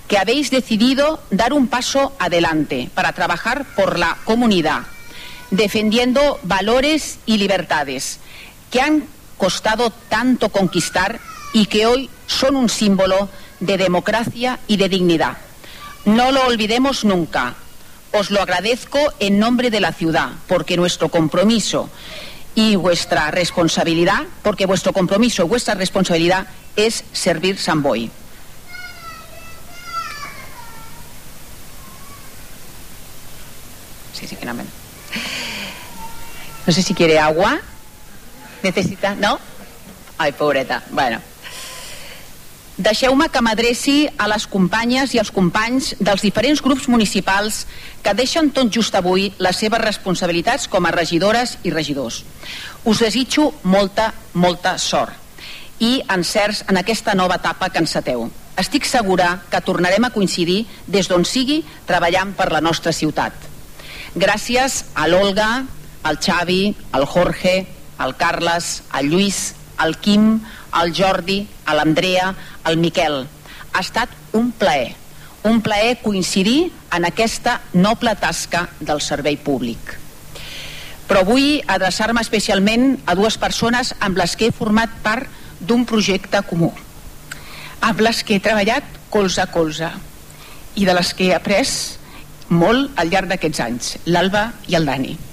[0.08, 4.80] que habéis decidido dar un paso adelante para trabajar por la comunidad,
[5.50, 8.18] defendiendo valores y libertades
[8.70, 9.04] que han
[9.36, 11.20] costado tanto conquistar
[11.52, 13.28] y que hoy son un símbolo
[13.60, 15.36] de democracia y de dignidad.
[16.04, 17.54] No lo olvidemos nunca.
[18.12, 21.88] Os lo agradezco en nombre de la ciudad, porque nuestro compromiso
[22.54, 28.10] y vuestra responsabilidad, porque vuestro compromiso y vuestra responsabilidad es servir San Boy.
[34.12, 34.72] Sí, sí, finalmente.
[36.66, 37.60] No sé si quiere agua.
[38.62, 39.14] ¿Necesita?
[39.14, 39.38] ¿No?
[40.18, 40.82] Ai, pobreta.
[40.90, 41.29] Bueno.
[42.80, 47.66] Deixeu-me que m'adreci a les companyes i als companys dels diferents grups municipals
[48.00, 52.22] que deixen tot just avui les seves responsabilitats com a regidores i regidors.
[52.88, 55.12] Us desitjo molta, molta sort
[55.84, 58.30] i encerts en aquesta nova etapa que enceteu.
[58.56, 63.36] Estic segura que tornarem a coincidir des d'on sigui treballant per la nostra ciutat.
[64.16, 65.50] Gràcies a l'Olga,
[66.02, 66.62] al Xavi,
[66.96, 67.58] al Jorge,
[67.98, 70.38] al Carles, al Lluís, al Quim,
[70.72, 73.22] al Jordi, a l'Andrea, al Miquel.
[73.72, 74.96] Ha estat un plaer,
[75.46, 79.96] un plaer coincidir en aquesta noble tasca del servei públic.
[81.06, 85.30] Però vull adreçar-me especialment a dues persones amb les que he format part
[85.60, 86.70] d'un projecte comú,
[87.80, 89.90] amb les que he treballat colze a colze
[90.76, 91.98] i de les que he après
[92.50, 95.29] molt al llarg d'aquests anys, l'Alba i el Dani.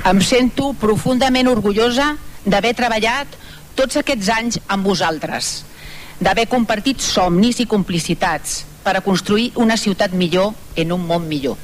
[0.00, 2.14] Em sento profundament orgullosa
[2.48, 3.34] d'haver treballat
[3.76, 5.50] tots aquests anys amb vosaltres,
[6.24, 11.60] d'haver compartit somnis i complicitats per a construir una ciutat millor en un món millor.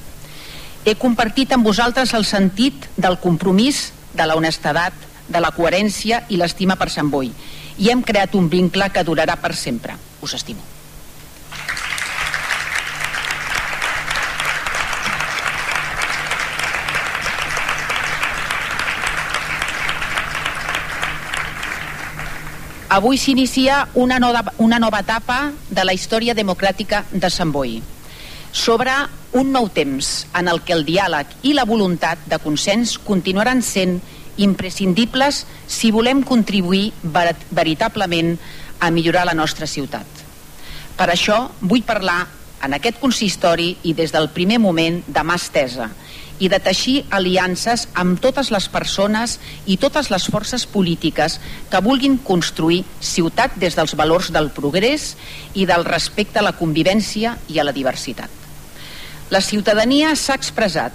[0.85, 4.93] He compartit amb vosaltres el sentit del compromís, de la honestedat,
[5.29, 7.33] de la coherència i l'estima per Sant Boi
[7.79, 9.97] i hem creat un vincle que durarà per sempre.
[10.21, 10.76] Us estimo.
[22.97, 27.75] Avui s'inicia una, nova, una nova etapa de la història democràtica de Sant Boi
[28.57, 28.95] sobre
[29.37, 33.99] un nou temps en el que el diàleg i la voluntat de consens continuaran sent
[34.41, 38.33] imprescindibles si volem contribuir ver veritablement
[38.81, 40.09] a millorar la nostra ciutat.
[40.97, 42.23] Per això vull parlar
[42.65, 45.91] en aquest consistori i des del primer moment de mà estesa
[46.39, 51.39] i de teixir aliances amb totes les persones i totes les forces polítiques
[51.71, 55.15] que vulguin construir ciutat des dels valors del progrés
[55.55, 58.31] i del respecte a la convivència i a la diversitat.
[59.31, 60.93] La ciutadania s'ha expressat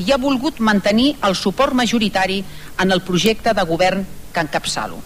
[0.00, 2.42] i ha volgut mantenir el suport majoritari
[2.80, 5.02] en el projecte de govern que encapçalo.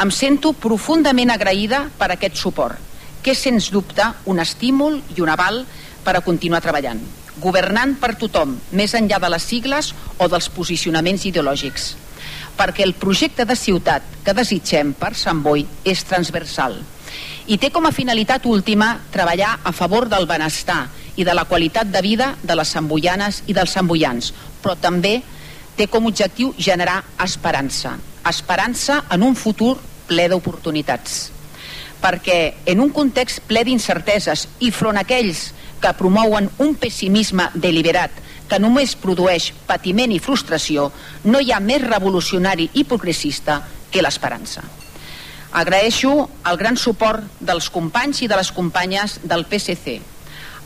[0.00, 2.78] Em sento profundament agraïda per aquest suport,
[3.22, 5.64] que és sens dubte un estímul i un aval
[6.04, 7.00] per a continuar treballant
[7.40, 11.90] governant per tothom, més enllà de les sigles o dels posicionaments ideològics.
[12.60, 16.80] Perquè el projecte de ciutat que desitgem per Sant Boi és transversal
[17.50, 20.84] i té com a finalitat última treballar a favor del benestar
[21.16, 24.30] i de la qualitat de vida de les samboianes i dels samboians,
[24.62, 25.18] però també
[25.76, 27.96] té com a objectiu generar esperança.
[28.28, 29.76] Esperança en un futur
[30.06, 31.30] ple d'oportunitats.
[32.00, 32.38] Perquè
[32.70, 35.50] en un context ple d'incerteses i front a aquells
[35.80, 38.12] que promouen un pessimisme deliberat
[38.50, 40.90] que només produeix patiment i frustració,
[41.24, 44.64] no hi ha més revolucionari i progressista que l'esperança.
[45.60, 46.12] Agraeixo
[46.46, 49.96] el gran suport dels companys i de les companyes del PSC,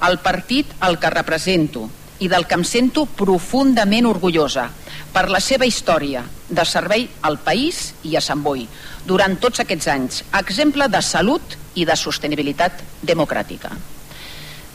[0.04, 1.86] el partit al que represento
[2.20, 4.68] i del que em sento profundament orgullosa
[5.14, 8.66] per la seva història de servei al país i a Sant Boi
[9.06, 13.72] durant tots aquests anys, exemple de salut i de sostenibilitat democràtica.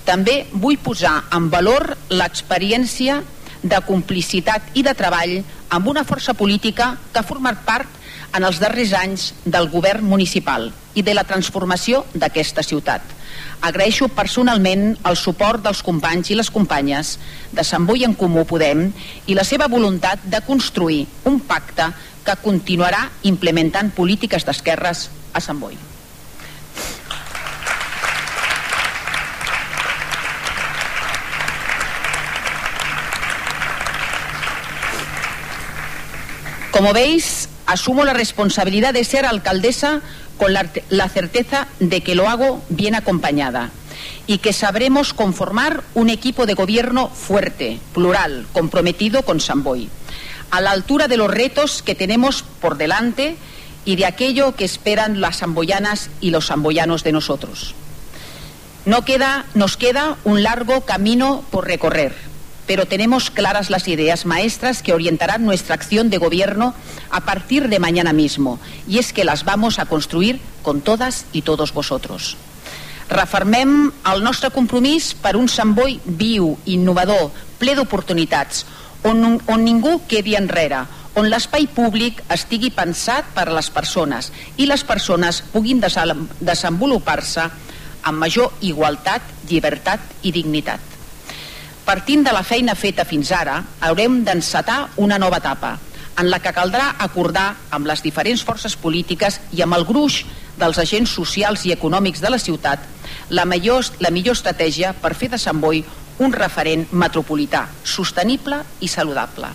[0.10, 3.19] També vull posar en valor l'experiència
[3.62, 5.36] de complicitat i de treball
[5.75, 8.00] amb una força política que ha format part
[8.33, 13.04] en els darrers anys del govern municipal i de la transformació d'aquesta ciutat.
[13.69, 17.17] Agraeixo personalment el suport dels companys i les companyes
[17.54, 18.88] de Sant Boi en Comú Podem
[19.27, 21.92] i la seva voluntat de construir un pacte
[22.25, 25.77] que continuarà implementant polítiques d'esquerres a Sant Boi.
[36.80, 40.00] Como veis, asumo la responsabilidad de ser alcaldesa
[40.38, 43.69] con la, certeza de que lo hago bien acompañada
[44.27, 49.90] y que sabremos conformar un equipo de gobierno fuerte, plural, comprometido con Samboy,
[50.52, 53.36] a la altura de los retos que tenemos por delante
[53.84, 57.75] y de aquello que esperan las samboyanas y los samboyanos de nosotros.
[58.86, 62.29] No queda, nos queda un largo camino por recorrer,
[62.70, 66.76] pero tenemos claras las ideas maestras que orientarán nuestra acción de gobierno
[67.10, 71.42] a partir de mañana mismo, y es que las vamos a construir con todas y
[71.42, 72.38] todos vosotros.
[73.10, 78.67] Refermem el nostre compromís per un Sant Boi viu, innovador, ple d'oportunitats,
[79.02, 80.84] on, on ningú quedi enrere,
[81.17, 84.30] on l'espai públic estigui pensat per a les persones
[84.62, 90.88] i les persones puguin desenvolupar-se amb major igualtat, llibertat i dignitat.
[91.90, 95.71] Partint de la feina feta fins ara, haurem d'encetar una nova etapa,
[96.21, 100.19] en la que caldrà acordar amb les diferents forces polítiques i amb el gruix
[100.60, 102.85] dels agents socials i econòmics de la ciutat
[103.33, 105.81] la millor, la millor estratègia per fer de Sant Boi
[106.21, 109.50] un referent metropolità, sostenible i saludable.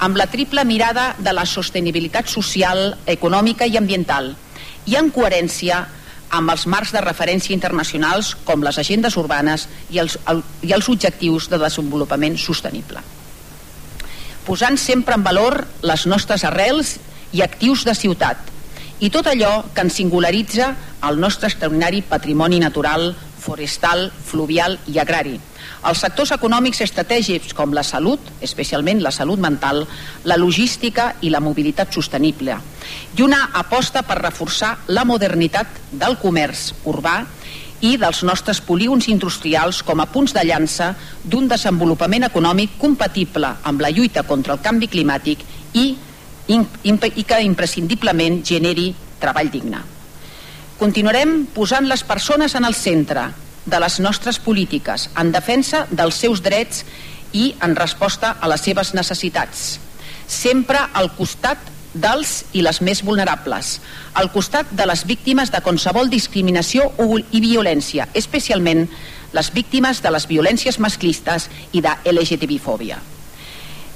[0.00, 4.32] Amb la triple mirada de la sostenibilitat social, econòmica i ambiental
[4.88, 6.01] i en coherència amb
[6.40, 11.50] els marcs de referència internacionals com les agendes urbanes i els, el, i els objectius
[11.52, 13.02] de desenvolupament sostenible.
[14.46, 16.96] Posant sempre en valor les nostres arrels
[17.32, 18.48] i actius de ciutat,
[19.02, 20.72] i tot allò que ens singularitza
[21.08, 23.10] el nostre extraordinari patrimoni natural,
[23.42, 25.38] forestal, fluvial i agrari.
[25.88, 29.84] Els sectors econòmics estratègics com la salut, especialment la salut mental,
[30.24, 32.58] la logística i la mobilitat sostenible,
[33.16, 37.22] i una aposta per reforçar la modernitat del comerç urbà
[37.82, 40.92] i dels nostres polígons industrials com a punts de llança
[41.24, 45.42] d'un desenvolupament econòmic compatible amb la lluita contra el canvi climàtic
[45.74, 45.86] i
[46.52, 48.90] i que imprescindiblement generi
[49.20, 49.78] treball digne.
[50.78, 53.28] Continuarem posant les persones en el centre
[53.66, 56.84] de les nostres polítiques, en defensa dels seus drets
[57.32, 59.78] i en resposta a les seves necessitats.
[60.26, 63.78] Sempre al costat dels i les més vulnerables,
[64.14, 66.88] al costat de les víctimes de qualsevol discriminació
[67.30, 68.86] i violència, especialment
[69.32, 72.98] les víctimes de les violències masclistes i de LGTB-fòbia.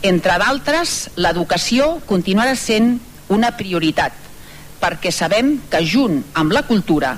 [0.07, 2.99] Entre d'altres, l'educació continuarà sent
[3.33, 4.13] una prioritat,
[4.81, 7.17] perquè sabem que junt amb la cultura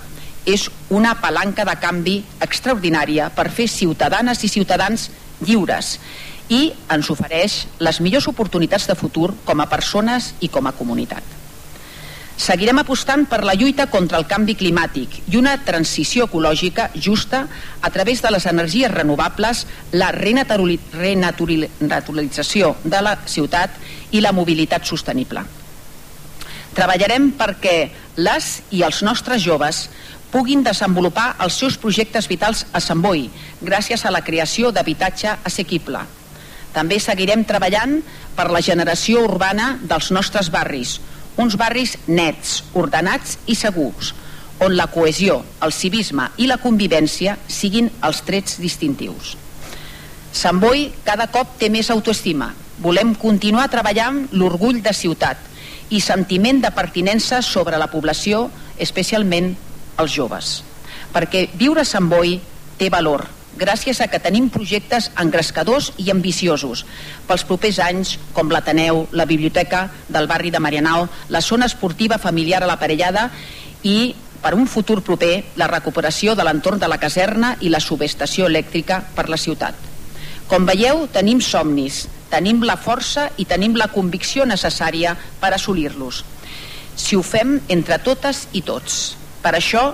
[0.48, 5.10] és una palanca de canvi extraordinària per fer ciutadanes i ciutadans
[5.44, 5.98] lliures
[6.48, 11.22] i ens ofereix les millors oportunitats de futur com a persones i com a comunitat.
[12.38, 17.48] Seguirem apostant per la lluita contra el canvi climàtic i una transició ecològica justa
[17.82, 23.70] a través de les energies renovables, la renaturalització de la ciutat
[24.14, 25.42] i la mobilitat sostenible.
[26.78, 27.90] Treballarem perquè
[28.22, 29.90] les i els nostres joves
[30.32, 33.28] puguin desenvolupar els seus projectes vitals a Sant Boi
[33.64, 36.04] gràcies a la creació d'habitatge assequible.
[36.74, 37.98] També seguirem treballant
[38.36, 40.98] per la generació urbana dels nostres barris,
[41.38, 44.12] uns barris nets, ordenats i segurs,
[44.60, 49.36] on la cohesió, el civisme i la convivència siguin els trets distintius.
[50.34, 52.52] Sant Boi cada cop té més autoestima.
[52.82, 55.40] Volem continuar treballant l'orgull de ciutat
[55.90, 58.48] i sentiment de pertinença sobre la població,
[58.78, 59.54] especialment
[59.98, 60.62] els joves.
[61.12, 62.38] Perquè viure a Sant Boi
[62.78, 63.26] té valor,
[63.58, 66.84] gràcies a que tenim projectes engrescadors i ambiciosos
[67.26, 72.62] pels propers anys, com l'Ateneu, la Biblioteca del barri de Marianao, la zona esportiva familiar
[72.62, 73.28] a la Parellada
[73.82, 78.46] i per un futur proper la recuperació de l'entorn de la caserna i la subestació
[78.46, 79.74] elèctrica per la ciutat.
[80.48, 86.22] Com veieu, tenim somnis, tenim la força i tenim la convicció necessària per assolir-los.
[86.96, 89.17] Si ho fem entre totes i tots.
[89.42, 89.92] Per això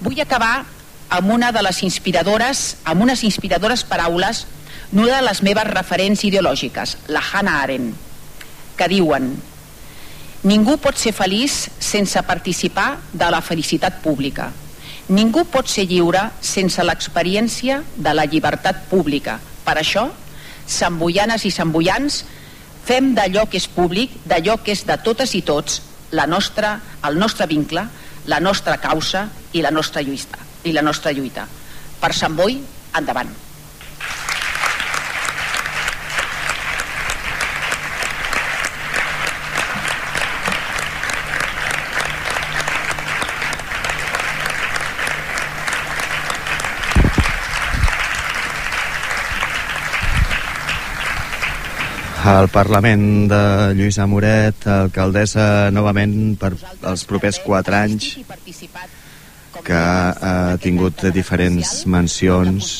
[0.00, 0.64] vull acabar
[1.14, 4.46] amb una de les inspiradores, amb unes inspiradores paraules
[4.90, 7.96] d'una de les meves referents ideològiques, la Hannah Arendt,
[8.76, 9.34] que diuen
[10.44, 14.50] Ningú pot ser feliç sense participar de la felicitat pública.
[15.08, 19.38] Ningú pot ser lliure sense l'experiència de la llibertat pública.
[19.64, 20.10] Per això,
[20.68, 22.18] samboianes i samboians,
[22.84, 25.80] fem d'allò que és públic, d'allò que és de totes i tots,
[26.12, 26.76] la nostra,
[27.08, 27.86] el nostre vincle,
[28.26, 31.46] la nostra causa i la nostra lluita i la nostra lluita.
[32.00, 32.56] Per Sant Boi,
[32.96, 33.30] endavant.
[52.24, 53.38] Al Parlament de
[53.76, 56.54] Lluïsa Moret, alcaldessa novament per
[56.88, 58.14] als propers quatre anys
[59.64, 62.70] que ha tingut diferents mencions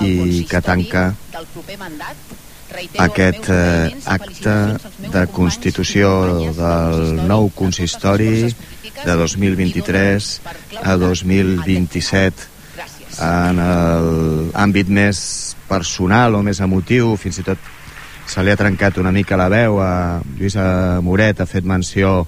[0.00, 1.04] i que tanca
[3.04, 4.56] aquest eh, acte
[5.12, 6.10] de constitució
[6.56, 10.32] del nou consistori de 2023
[10.82, 12.52] a 2027
[13.28, 15.18] en l'àmbit més
[15.68, 17.75] personal o més emotiu, fins i tot
[18.26, 22.26] se li ha trencat una mica la veu a Lluïsa Moret, ha fet menció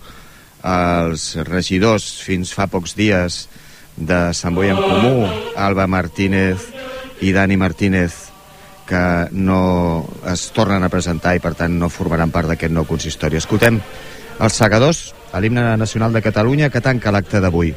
[0.63, 3.47] als regidors fins fa pocs dies
[3.99, 5.27] de Sant Boi en Comú,
[5.59, 6.69] Alba Martínez
[7.21, 8.29] i Dani Martínez,
[8.89, 13.37] que no es tornen a presentar i per tant no formaran part d'aquest nou consistori.
[13.37, 13.83] Escoltem
[14.39, 17.75] els segadors a l'himne nacional de Catalunya que tanca l'acte d'avui.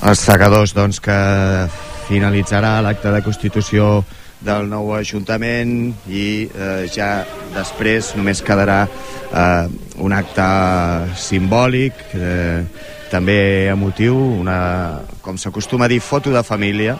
[0.00, 1.14] Els segadors, doncs, que
[2.08, 4.00] finalitzarà l'acte de constitució
[4.40, 5.74] del nou Ajuntament
[6.08, 9.66] i eh, ja després només quedarà eh,
[10.00, 10.46] un acte
[11.20, 12.64] simbòlic, eh,
[13.12, 14.58] també emotiu, una,
[15.20, 16.96] com s'acostuma a dir, foto de família.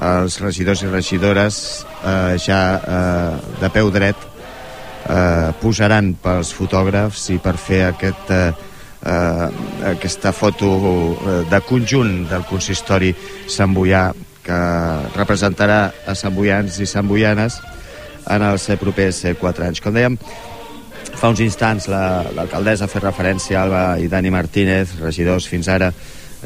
[0.00, 1.60] Els regidors i regidores
[2.06, 8.50] eh, ja eh, de peu dret eh, posaran pels fotògrafs i per fer aquest eh,
[9.04, 9.48] eh,
[9.92, 13.14] aquesta foto eh, de conjunt del consistori
[13.48, 14.10] Sant Boià
[14.44, 14.60] que
[15.16, 17.60] representarà a Sant Boians i Sant Boianes
[18.30, 19.82] en els propers eh, quatre anys.
[19.84, 20.16] Com dèiem,
[21.20, 25.68] fa uns instants l'alcaldessa la, ha fet referència a Alba i Dani Martínez, regidors fins
[25.68, 25.92] ara,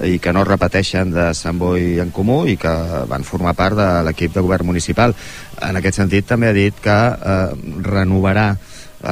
[0.03, 2.73] i que no repeteixen de Sant Boi en Comú i que
[3.11, 5.15] van formar part de l'equip de govern municipal.
[5.63, 7.37] En aquest sentit també ha dit que eh,
[7.87, 8.55] renovarà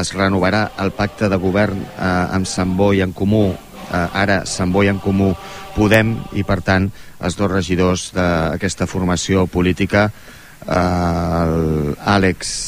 [0.01, 4.73] es renovarà el pacte de govern eh, amb Sant Boi en Comú, eh, ara Sant
[4.73, 5.33] Boi en Comú
[5.73, 6.91] Podem, i per tant
[7.23, 10.75] els dos regidors d'aquesta formació política eh,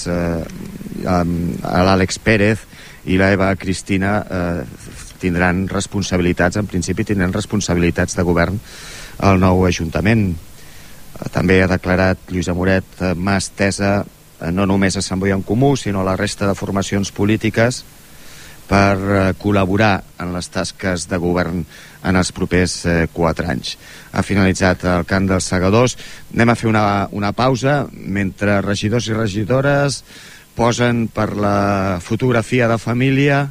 [0.08, 0.44] eh,
[1.04, 2.64] l'Àlex Pérez
[3.04, 4.64] i l'Eva Cristina eh,
[5.20, 8.58] tindran responsabilitats, en principi tindran responsabilitats de govern
[9.24, 10.32] al nou Ajuntament.
[10.32, 14.13] Eh, també ha declarat Lluís Amoret eh, mà estesa Eh,
[14.52, 17.84] no només a Sant Boi en Comú, sinó a la resta de formacions polítiques
[18.68, 21.64] per eh, col·laborar en les tasques de govern
[22.04, 23.76] en els propers eh, quatre anys.
[24.12, 25.96] Ha finalitzat el cant dels segadors.
[26.34, 30.02] Anem a fer una, una pausa mentre regidors i regidores
[30.54, 33.44] posen per la fotografia de família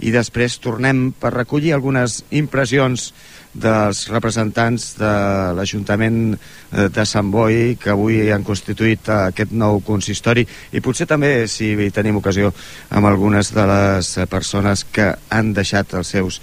[0.00, 3.10] i després tornem per recollir algunes impressions
[3.54, 5.12] dels representants de
[5.58, 10.46] l'Ajuntament eh, de Sant Boi que avui han constituït aquest nou consistori.
[10.72, 12.52] I potser també, si tenim ocasió,
[12.90, 16.40] amb algunes de les persones que han deixat els seus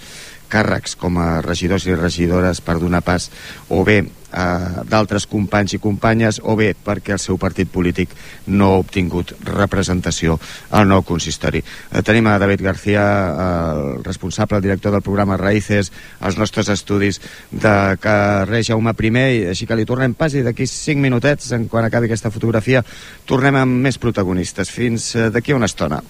[0.48, 3.28] càrrecs com a regidors i regidores per donar pas
[3.68, 4.02] o bé
[4.32, 8.12] a d'altres companys i companyes o bé perquè el seu partit polític
[8.46, 10.38] no ha obtingut representació
[10.70, 11.62] al nou consistori.
[11.62, 13.04] Eh, tenim a David García,
[13.46, 17.20] el responsable, el director del programa Raíces, als nostres estudis
[17.50, 21.84] de carrer Jaume I, així que li tornem pas i d'aquí 5 minutets, en quan
[21.84, 22.84] acabi aquesta fotografia,
[23.26, 24.70] tornem amb més protagonistes.
[24.70, 26.02] Fins eh, d'aquí una estona.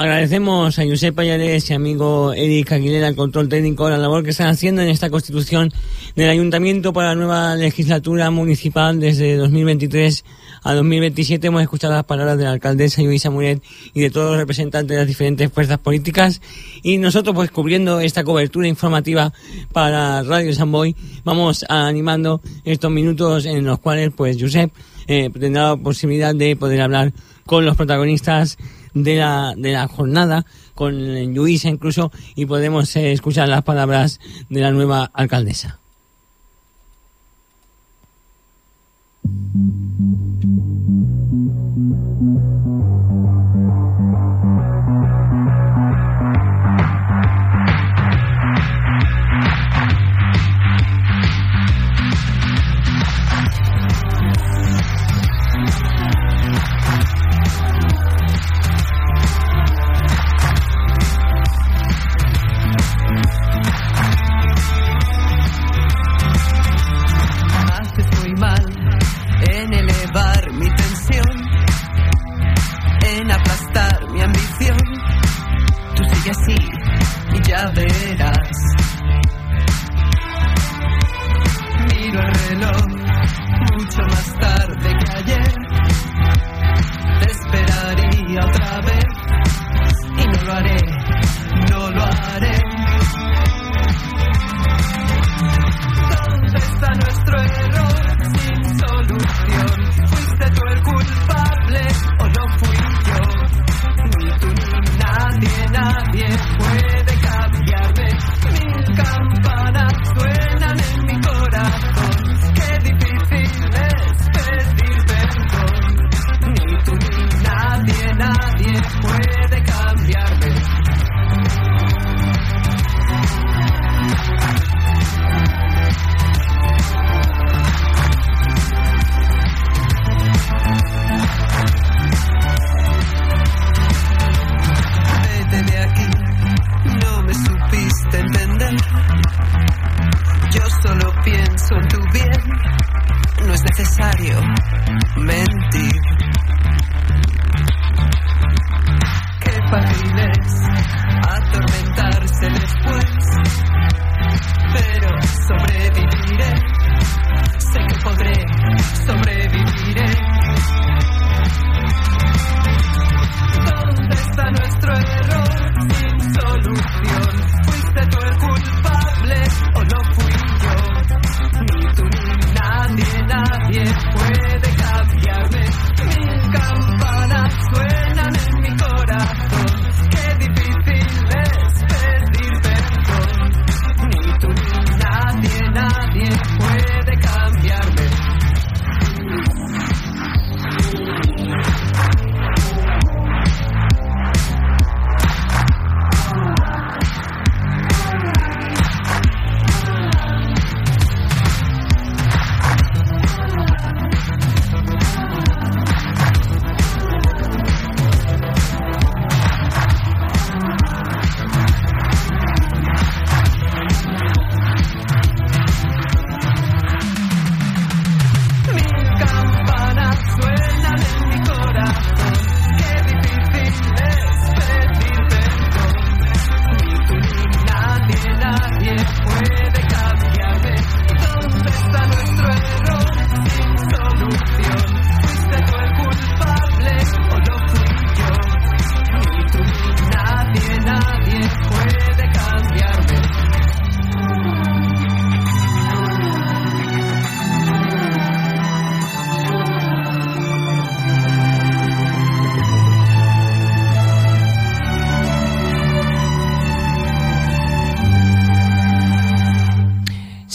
[0.00, 4.46] Agradecemos a Josep Payares y amigo Eric Aguilera, el control técnico, la labor que están
[4.46, 5.70] haciendo en esta constitución
[6.16, 10.24] del Ayuntamiento para la nueva legislatura municipal desde 2023
[10.62, 11.48] a 2027.
[11.48, 14.96] Hemos escuchado las palabras de la alcaldesa Luisa Muret y de todos los representantes de
[14.96, 16.40] las diferentes fuerzas políticas.
[16.82, 19.34] Y nosotros, pues cubriendo esta cobertura informativa
[19.70, 24.72] para Radio Samboy, vamos animando estos minutos en los cuales, pues, Josep
[25.08, 27.12] eh, tendrá la posibilidad de poder hablar
[27.44, 28.56] con los protagonistas
[28.94, 34.60] de la, de la jornada, con Luisa incluso, y podemos eh, escuchar las palabras de
[34.60, 35.78] la nueva alcaldesa.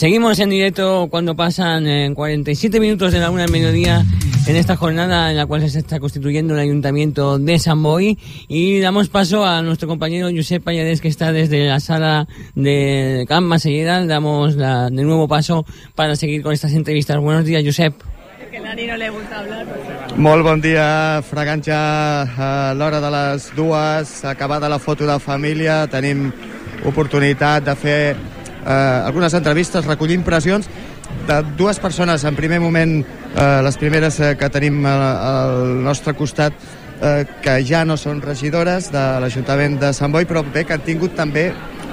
[0.06, 4.04] Seguimos en directo cuando pasan eh, 47 minutos de la una del mediodía
[4.46, 8.78] en esta jornada en la cual se está constituyendo el Ayuntamiento de San Boy y
[8.78, 14.06] damos paso a nuestro compañero Josep Payades que está desde la sala de Camp Masellera.
[14.06, 17.18] Damos la, de nuevo paso para seguir con estas entrevistas.
[17.18, 17.92] Buenos días, Josep.
[18.48, 19.66] Que a Nani no le gusta hablar.
[20.16, 25.82] Molt bon dia, fregant ja a l'hora de les dues, acabada la foto de família,
[25.90, 26.30] tenim
[26.86, 28.35] oportunitat de fer
[28.66, 30.68] eh, algunes entrevistes, recollir impressions
[31.26, 36.14] de dues persones, en primer moment, eh, les primeres eh, que tenim eh, al nostre
[36.14, 36.52] costat,
[37.00, 40.84] eh, que ja no són regidores de l'Ajuntament de Sant Boi, però bé que han
[40.86, 41.50] tingut també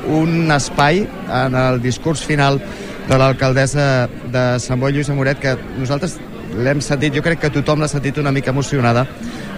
[0.10, 2.60] un espai en el discurs final
[3.08, 6.18] de l'alcaldessa de Sant Boi, Lluïsa Moret, que nosaltres
[6.54, 9.08] l'hem sentit, jo crec que tothom l'ha sentit una mica emocionada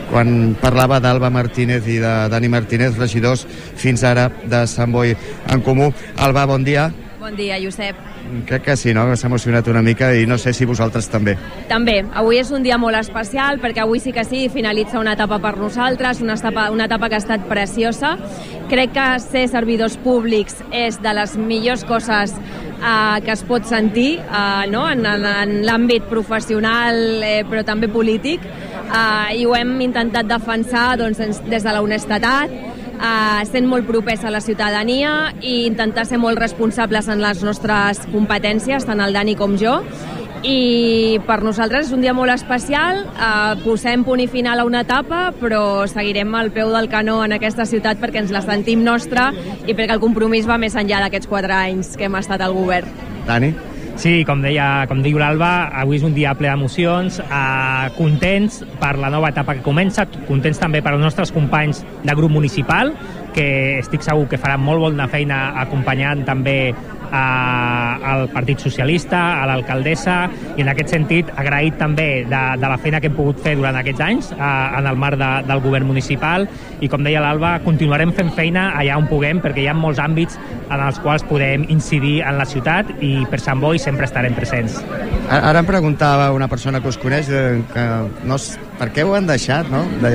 [0.09, 3.45] quan parlava d'Alba Martínez i de Dani Martínez, regidors
[3.75, 5.15] fins ara de Sant Boi
[5.49, 5.91] en Comú.
[6.21, 6.91] Alba, bon dia.
[7.25, 7.95] Bon dia, Josep.
[8.45, 9.07] Crec que sí, no?
[9.17, 11.33] s'ha emocionat una mica i no sé si vosaltres també.
[11.65, 15.39] També, avui és un dia molt especial perquè avui sí que sí, finalitza una etapa
[15.41, 18.13] per nosaltres, una etapa, una etapa que ha estat preciosa.
[18.69, 24.19] Crec que ser servidors públics és de les millors coses eh, que es pot sentir
[24.19, 24.85] eh, no?
[24.91, 30.91] en, en, en l'àmbit professional eh, però també polític eh, i ho hem intentat defensar
[31.01, 32.53] doncs, des de la honestedat,
[32.95, 38.03] eh, sent molt propers a la ciutadania i intentar ser molt responsables en les nostres
[38.11, 39.79] competències, tant el Dani com jo,
[40.45, 44.83] i per nosaltres és un dia molt especial, eh, posem punt i final a una
[44.85, 49.31] etapa, però seguirem al peu del canó en aquesta ciutat perquè ens la sentim nostra
[49.65, 52.91] i perquè el compromís va més enllà d'aquests quatre anys que hem estat al govern.
[53.25, 53.53] Dani?
[53.95, 58.97] Sí, com deia, com diu l'Alba, avui és un dia ple d'emocions, eh, contents per
[58.99, 62.91] la nova etapa que comença, contents també per als nostres companys de grup municipal,
[63.33, 66.73] que estic segur que faran molt bona feina acompanyant també
[67.11, 70.17] eh, al Partit Socialista, a l'alcaldessa,
[70.57, 73.77] i en aquest sentit agraït també de, de la feina que hem pogut fer durant
[73.79, 74.39] aquests anys eh,
[74.79, 76.47] en el marc de, del govern municipal,
[76.81, 80.39] i com deia l'Alba, continuarem fent feina allà on puguem, perquè hi ha molts àmbits
[80.65, 84.81] en els quals podem incidir en la ciutat i per Sant Boi sempre estarem presents.
[85.29, 87.85] Ara ara em preguntava una persona que us coneix eh, que
[88.27, 88.37] no,
[88.79, 89.85] per què ho han deixat, no?
[90.01, 90.11] De,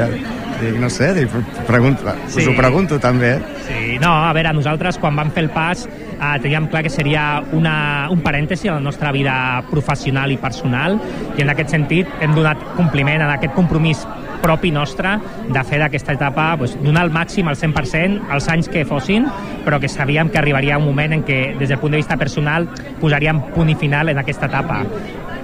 [0.61, 1.33] Dic, no sé, dic,
[1.67, 2.43] pregunto, Sí.
[2.43, 3.39] us ho pregunto també.
[3.67, 5.87] Sí, no, a veure, nosaltres quan vam fer el pas
[6.21, 9.35] eh, teníem clar que seria una, un parèntesi a la nostra vida
[9.71, 11.01] professional i personal
[11.37, 14.05] i en aquest sentit hem donat compliment a aquest compromís
[14.41, 15.19] propi nostre
[15.53, 19.29] de fer d'aquesta etapa, doncs, donar el màxim al 100% els anys que fossin,
[19.67, 22.69] però que sabíem que arribaria un moment en què, des del punt de vista personal,
[23.01, 24.85] posaríem punt i final en aquesta etapa.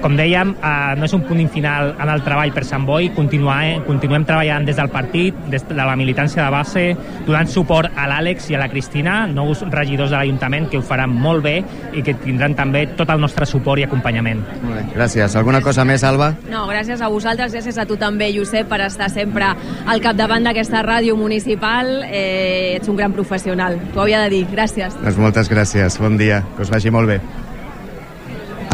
[0.06, 3.56] Com dèiem, eh, no és un punt final en el treball per Sant Boi, continuar,
[3.66, 6.84] eh, continuem treballant des del partit, des de la militància de base,
[7.26, 11.10] donant suport a l'Àlex i a la Cristina, nous regidors de l'Ajuntament que ho faran
[11.10, 11.56] molt bé
[11.92, 14.44] i que tindran també tot el nostre suport i acompanyament.
[14.62, 15.34] Molt bé, gràcies.
[15.34, 16.36] Alguna cosa més, Alba?
[16.48, 19.48] No, gràcies a vosaltres, gràcies a tu també, Josep, per estar sempre
[19.86, 22.04] al capdavant d'aquesta ràdio municipal.
[22.06, 24.46] Eh, ets un gran professional, t'ho havia de dir.
[24.54, 24.94] Gràcies.
[25.02, 25.98] Doncs moltes gràcies.
[25.98, 26.44] Bon dia.
[26.54, 27.20] Que us vagi molt bé.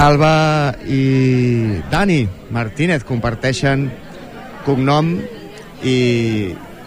[0.02, 3.84] Alba i Dani Martínez comparteixen
[4.66, 5.12] cognom
[5.86, 5.98] i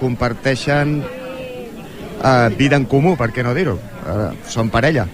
[0.02, 3.78] comparteixen eh, vida en comú, per què no dir-ho?
[3.80, 5.06] Eh, són parella,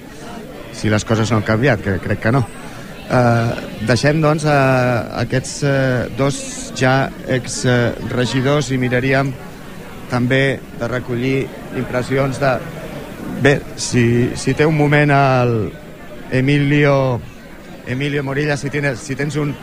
[0.73, 2.41] si les coses no han canviat, que crec que no.
[3.05, 6.39] Eh, deixem, doncs, a aquests eh, dos
[6.81, 6.95] ja
[7.29, 9.29] exregidors i miraríem
[10.09, 11.43] també de recollir
[11.77, 12.55] impressions de...
[13.45, 15.53] Bé, si, si té un moment el
[16.33, 17.21] Emilio,
[17.87, 19.53] Emilio Morilla, si tens, si tens un,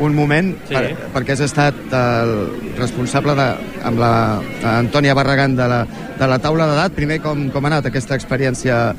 [0.00, 0.74] un moment, Sí.
[0.74, 2.34] per, perquè has estat el
[2.78, 3.48] responsable de,
[3.84, 4.12] amb la
[4.78, 5.80] Antònia Barragán de la,
[6.18, 8.94] de la taula d'edat, primer com, com ha anat aquesta experiència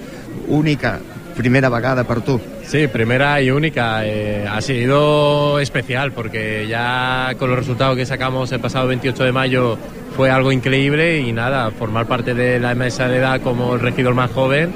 [0.48, 0.98] única,
[1.38, 2.40] primera vegada per tu?
[2.68, 4.06] Sí, primera y única.
[4.06, 9.32] Eh, ha sido especial porque ya con los resultados que sacamos el pasado 28 de
[9.32, 9.78] mayo
[10.16, 14.14] fue algo increíble y nada, formar parte de la mesa de edad como el regidor
[14.16, 14.72] más joven,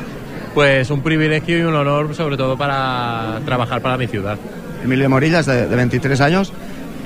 [0.54, 4.38] pues un privilegio y un honor sobre todo para trabajar para mi ciudad.
[4.84, 6.54] Emilio Morillas, de, de 23 años,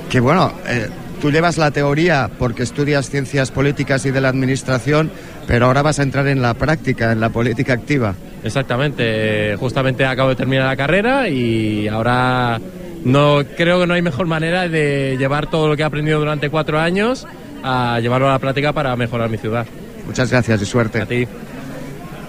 [0.10, 0.90] que bueno, eh,
[1.22, 5.12] tú llevas la teoría porque estudias ciencias políticas y de la administración,
[5.48, 8.16] pero ahora vas a entrar en la práctica, en la política activa.
[8.44, 12.60] Exactamente, justamente acabo de terminar la carrera y ahora
[13.04, 16.50] no creo que no hay mejor manera de llevar todo lo que he aprendido durante
[16.50, 17.28] cuatro años
[17.64, 19.66] a llevarlo a la práctica para mejorar mi ciudad.
[20.06, 21.02] Muchas gracias y suerte.
[21.02, 21.28] A ti.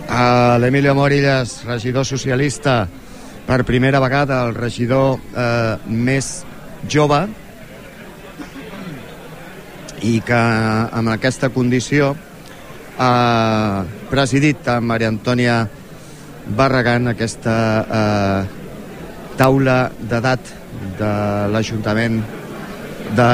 [0.09, 2.89] A l'Emilio Morillas, regidor socialista,
[3.49, 6.43] per primera vegada el regidor eh, més
[6.89, 7.23] jove
[10.05, 10.41] i que
[11.01, 12.11] amb aquesta condició
[13.01, 15.57] ha presidit amb Maria Antònia
[16.61, 18.41] Barragán aquesta eh,
[19.41, 19.79] taula
[20.13, 20.53] d'edat
[21.01, 21.13] de
[21.53, 22.21] l'Ajuntament
[23.17, 23.33] de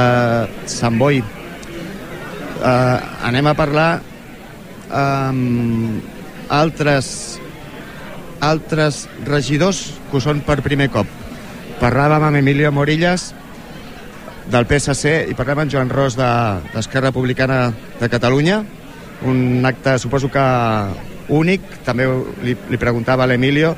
[0.71, 1.23] Sant Boi.
[1.23, 2.99] Eh,
[3.31, 3.91] anem a parlar
[4.95, 6.14] amb
[6.49, 7.39] altres
[8.45, 11.09] altres regidors que ho són per primer cop.
[11.81, 13.31] Parlàvem amb Emilio Morillas
[14.53, 18.63] del PSC i parlàvem amb Joan Ros de- d'Esquerra Republicana de Catalunya
[19.25, 20.45] un acte suposo que
[21.33, 22.05] únic també
[22.43, 23.75] li, li preguntava a l'Emilio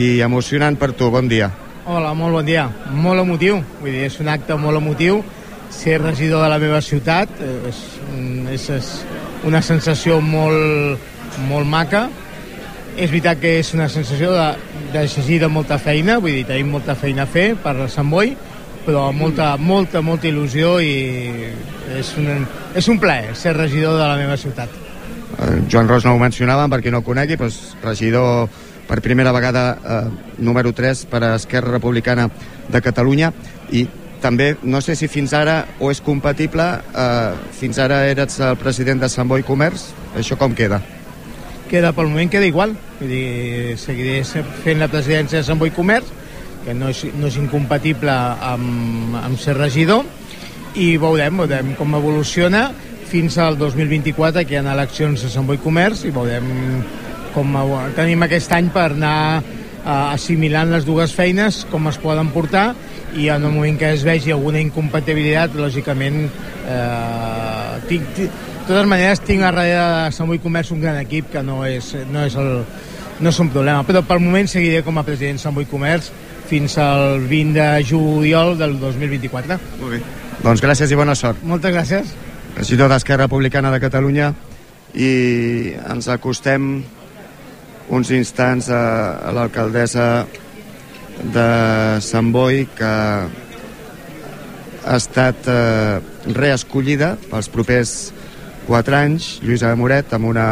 [0.00, 1.50] i emocionant per tu, bon dia
[1.86, 2.64] Hola, molt bon dia.
[2.90, 5.20] Molt emotiu, vull dir, és un acte molt emotiu.
[5.70, 7.76] Ser regidor de la meva ciutat eh, és,
[8.50, 8.88] és, és
[9.46, 10.98] una sensació molt,
[11.48, 12.06] molt maca.
[12.96, 14.46] És veritat que és una sensació de,
[14.94, 18.32] de exigir de molta feina, vull dir, tenim molta feina a fer per Sant Boi,
[18.86, 20.94] però molta, molta, molta il·lusió i
[21.98, 22.46] és un,
[22.78, 24.72] és un plaer ser regidor de la meva ciutat.
[25.36, 28.48] Eh, Joan Ros no ho mencionàvem per qui no ho conegui, doncs regidor
[28.86, 30.00] per primera vegada eh,
[30.38, 32.30] número 3 per a Esquerra Republicana
[32.70, 33.32] de Catalunya
[33.74, 33.84] i
[34.22, 36.64] també, no sé si fins ara o és compatible,
[36.96, 40.80] eh, fins ara eres el president de Sant Boi Comerç, això com queda?
[41.70, 42.74] Queda pel moment queda igual.
[43.00, 46.08] Vull dir, seguiré se- fent la presidència de Sant Boi Comerç
[46.66, 50.02] que no és, no és incompatible amb, amb ser regidor
[50.74, 52.70] i veurem, veurem com evoluciona
[53.06, 56.48] fins al 2024 que hi ha eleccions a Sant Boi Comerç i veurem
[57.36, 57.54] com
[57.94, 59.42] tenim aquest any per anar
[59.86, 62.72] assimilant les dues feines, com es poden portar
[63.14, 68.88] i en el moment que es vegi alguna incompatibilitat, lògicament eh, tinc, tinc, de totes
[68.90, 72.24] maneres tinc a darrere de Sant Boi Comerç un gran equip que no és, no
[72.26, 72.48] és, el,
[73.22, 76.08] no és un problema, però pel moment seguiré com a president de Sant Boi Comerç
[76.50, 79.60] fins al 20 de juliol del 2024.
[79.78, 80.00] Molt bé.
[80.42, 81.46] Doncs gràcies i bona sort.
[81.46, 82.10] Moltes gràcies.
[82.56, 84.32] regidor d'Esquerra Republicana de Catalunya
[84.94, 86.82] i ens acostem
[87.88, 88.82] uns instants a,
[89.28, 90.26] a l'alcaldessa
[91.22, 91.48] de
[92.00, 92.92] Sant Boi que
[94.86, 96.00] ha estat eh,
[96.34, 98.15] reescollida pels propers
[98.66, 100.46] quatre anys, Lluïsa Moret, amb una,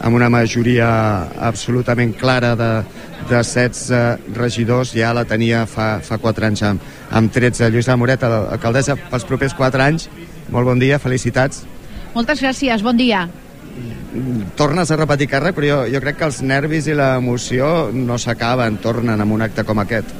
[0.00, 0.88] amb una majoria
[1.50, 2.70] absolutament clara de,
[3.30, 7.70] de 16 regidors, ja la tenia fa, fa 4 anys amb, amb 13.
[7.74, 10.08] Lluïsa Moret, alcaldessa, pels propers 4 anys,
[10.54, 11.64] molt bon dia, felicitats.
[12.14, 13.26] Moltes gràcies, bon dia.
[14.58, 18.76] Tornes a repetir càrrec, però jo, jo crec que els nervis i l'emoció no s'acaben,
[18.84, 20.12] tornen en un acte com aquest.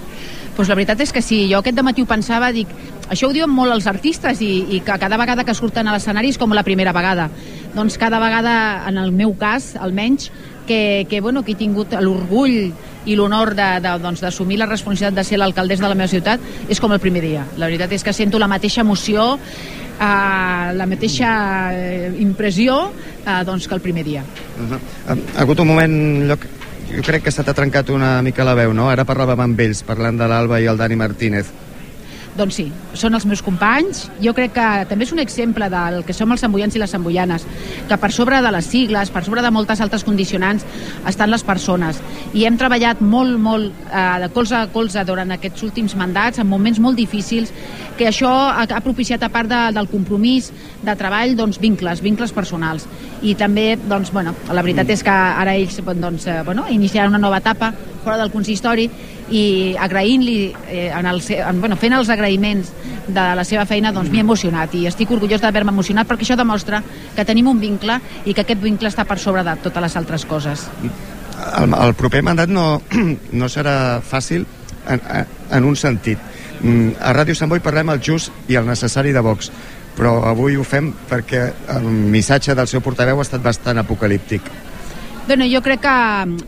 [0.56, 2.68] Pues la veritat és que sí, jo aquest matí ho pensava, dic,
[3.12, 6.32] això ho diuen molt els artistes i, i que cada vegada que surten a l'escenari
[6.32, 7.28] és com la primera vegada.
[7.74, 8.54] Doncs cada vegada,
[8.88, 10.30] en el meu cas, almenys,
[10.66, 12.72] que, que, bueno, que he tingut l'orgull
[13.04, 14.22] i l'honor d'assumir de, de, doncs,
[14.62, 16.40] la responsabilitat de ser l'alcaldessa de la meva ciutat
[16.70, 17.44] és com el primer dia.
[17.58, 21.32] La veritat és que sento la mateixa emoció, eh, la mateixa
[21.74, 22.78] eh, impressió
[23.26, 24.22] eh, doncs, que el primer dia.
[24.22, 25.18] Uh -huh.
[25.36, 26.46] Ha hagut un moment, lloc,
[26.96, 28.88] jo crec que se t'ha trencat una mica la veu, no?
[28.88, 31.46] Ara parlàvem amb ells, parlant de l'Alba i el Dani Martínez.
[32.32, 32.64] Doncs sí,
[32.96, 34.06] són els meus companys.
[34.24, 37.44] Jo crec que també és un exemple del que som els samboians i les samboianes,
[37.90, 40.64] que per sobre de les sigles, per sobre de moltes altres condicionants,
[41.08, 42.00] estan les persones.
[42.32, 46.48] I hem treballat molt, molt eh, de colze a colze durant aquests últims mandats, en
[46.48, 47.52] moments molt difícils,
[47.98, 50.48] que això ha, ha propiciat, a part de, del compromís
[50.82, 52.88] de treball, doncs, vincles, vincles personals.
[53.20, 57.26] I també, doncs, bueno, la veritat és que ara ells doncs, eh, bueno, iniciaran una
[57.28, 57.74] nova etapa
[58.04, 58.88] fora del consistori
[59.32, 59.44] i
[59.80, 62.72] agraint-li, eh, en el, en, bueno, fent els agraïments
[63.08, 66.82] de la seva feina, doncs m'he emocionat i estic orgullós d'haver-me emocionat perquè això demostra
[67.16, 70.26] que tenim un vincle i que aquest vincle està per sobre de totes les altres
[70.28, 70.66] coses.
[71.58, 72.82] El, el proper mandat no,
[73.40, 74.46] no serà fàcil
[74.88, 75.00] en,
[75.50, 76.18] en un sentit.
[76.62, 79.50] Mm, a Ràdio Sant Boi parlem el just i el necessari de Vox,
[79.96, 84.46] però avui ho fem perquè el missatge del seu portaveu ha estat bastant apocalíptic.
[85.26, 85.90] Bueno, jo crec que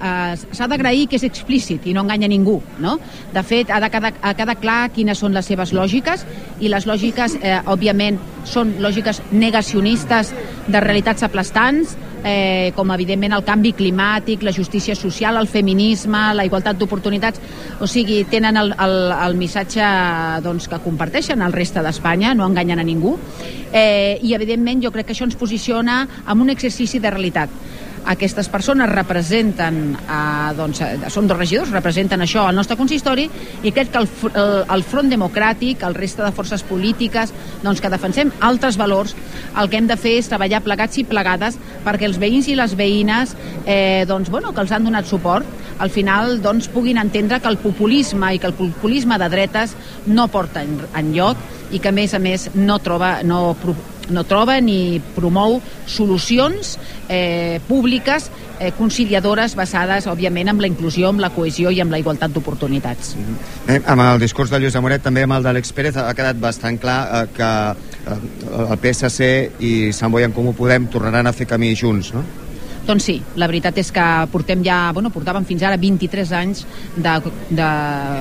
[0.03, 2.97] eh, s'ha d'agrair que és explícit i no enganya ningú, no?
[3.33, 6.25] De fet, ha de quedar, ha quedar clar quines són les seves lògiques
[6.59, 10.33] i les lògiques, eh, òbviament, són lògiques negacionistes
[10.67, 11.95] de realitats aplastants,
[12.25, 17.41] eh, com evidentment el canvi climàtic, la justícia social, el feminisme, la igualtat d'oportunitats,
[17.79, 19.87] o sigui, tenen el, el, el missatge
[20.43, 23.15] doncs, que comparteixen el reste d'Espanya, no enganyen a ningú,
[23.71, 27.51] eh, i evidentment jo crec que això ens posiciona en un exercici de realitat
[28.07, 33.29] aquestes persones representen, eh, doncs, eh, són dos regidors, representen això al nostre consistori
[33.63, 37.33] i crec que el, el, el Front Democràtic, el reste de forces polítiques,
[37.63, 39.15] doncs, que defensem altres valors,
[39.61, 42.77] el que hem de fer és treballar plegats i plegades perquè els veïns i les
[42.77, 43.35] veïnes
[43.65, 45.47] eh, doncs, bueno, que els han donat suport
[45.79, 49.75] al final doncs, puguin entendre que el populisme i que el populisme de dretes
[50.07, 51.41] no porta en, en lloc
[51.75, 53.57] i que a més a més no troba, no
[54.11, 56.77] no troba ni promou solucions
[57.09, 61.99] eh, públiques eh, conciliadores basades, òbviament, en la inclusió, en la cohesió i en la
[61.99, 63.17] igualtat d'oportunitats.
[63.17, 63.75] Mm -hmm.
[63.75, 66.79] eh, amb el discurs de Lluís Amoret, també amb el d'Àlex Pérez, ha quedat bastant
[66.79, 67.51] clar eh, que
[68.11, 72.25] eh, el PSC i Sant Boi en Comú Podem tornaran a fer camí junts, no?
[72.85, 77.15] Doncs sí, la veritat és que portem ja, bueno, portàvem fins ara 23 anys de,
[77.49, 77.69] de,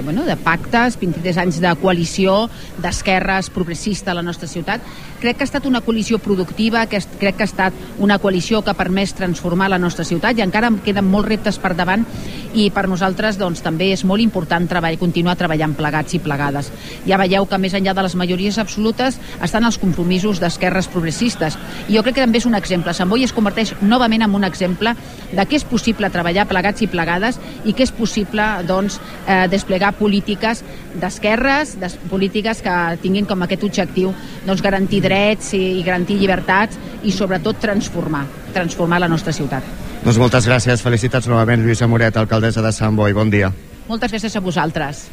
[0.08, 2.48] bueno, de pactes, 23 anys de coalició
[2.80, 4.80] d'esquerres progressista a la nostra ciutat.
[5.24, 8.74] Crec que ha estat una coalició productiva, que crec que ha estat una coalició que
[8.74, 12.04] ha permès transformar la nostra ciutat i encara queden molts reptes per davant
[12.52, 16.68] i per nosaltres doncs, també és molt important treball, continuar treballant plegats i plegades.
[17.08, 19.16] Ja veieu que més enllà de les majories absolutes
[19.48, 21.56] estan els compromisos d'esquerres progressistes.
[21.88, 22.92] I jo crec que també és un exemple.
[22.92, 24.92] Sant Boi es converteix novament en un exemple
[25.32, 29.96] de què és possible treballar plegats i plegades i que és possible doncs, eh, desplegar
[29.96, 30.66] polítiques
[31.00, 34.12] d'esquerres, des, polítiques que tinguin com aquest objectiu
[34.44, 35.13] doncs, garantir drets
[35.54, 39.64] i, i garantir llibertats i sobretot transformar, transformar la nostra ciutat.
[40.04, 43.52] Doncs moltes gràcies, felicitats novament Lluïsa Moret, alcaldessa de Sant Boi, bon dia.
[43.88, 45.06] Moltes gràcies a vosaltres.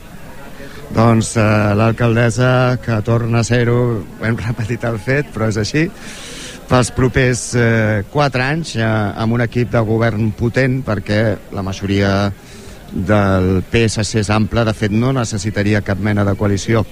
[0.90, 1.46] Doncs eh,
[1.78, 3.78] l'alcaldessa que torna a ser-ho,
[4.26, 5.84] hem repetit el fet, però és així,
[6.70, 11.20] pels propers eh, quatre anys eh, amb un equip de govern potent perquè
[11.54, 12.30] la majoria
[12.90, 16.84] del PSC és ample, de fet no necessitaria cap mena de coalició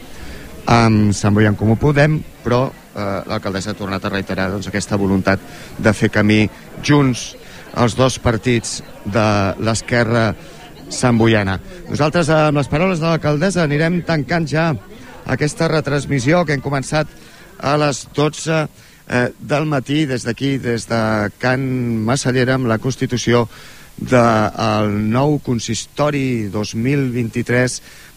[0.69, 4.99] amb Sant Boi en Comú Podem, però eh, l'alcaldessa ha tornat a reiterar doncs, aquesta
[5.01, 5.41] voluntat
[5.81, 6.43] de fer camí
[6.85, 7.31] junts
[7.79, 9.29] els dos partits de
[9.65, 10.35] l'esquerra
[10.93, 11.59] samboiana.
[11.89, 14.69] Nosaltres, amb les paraules de l'alcaldessa, anirem tancant ja
[15.29, 17.09] aquesta retransmissió que hem començat
[17.59, 21.01] a les 12 eh, del matí des d'aquí, des de
[21.41, 21.65] Can
[22.05, 23.47] Massallera, amb la constitució
[23.99, 26.47] del nou consistori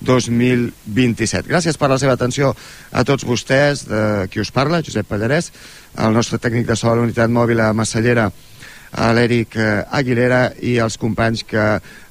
[0.06, 1.50] 2023-2027.
[1.50, 2.54] Gràcies per la seva atenció
[2.92, 5.52] a tots vostès, de qui us parla, Josep Pallarès,
[5.98, 8.30] el nostre tècnic de sol, unitat mòbil a Massallera,
[8.92, 11.66] a l'Eric Aguilera i els companys que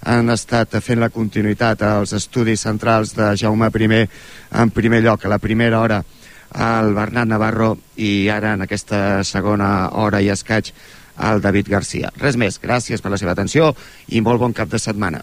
[0.08, 4.06] han estat fent la continuïtat als estudis centrals de Jaume I
[4.52, 6.02] en primer lloc, a la primera hora
[6.50, 10.72] el Bernat Navarro i ara en aquesta segona hora i escaig
[11.20, 12.10] el David Garcia.
[12.16, 13.74] Res més, gràcies per la seva atenció
[14.08, 15.22] i molt bon cap de setmana.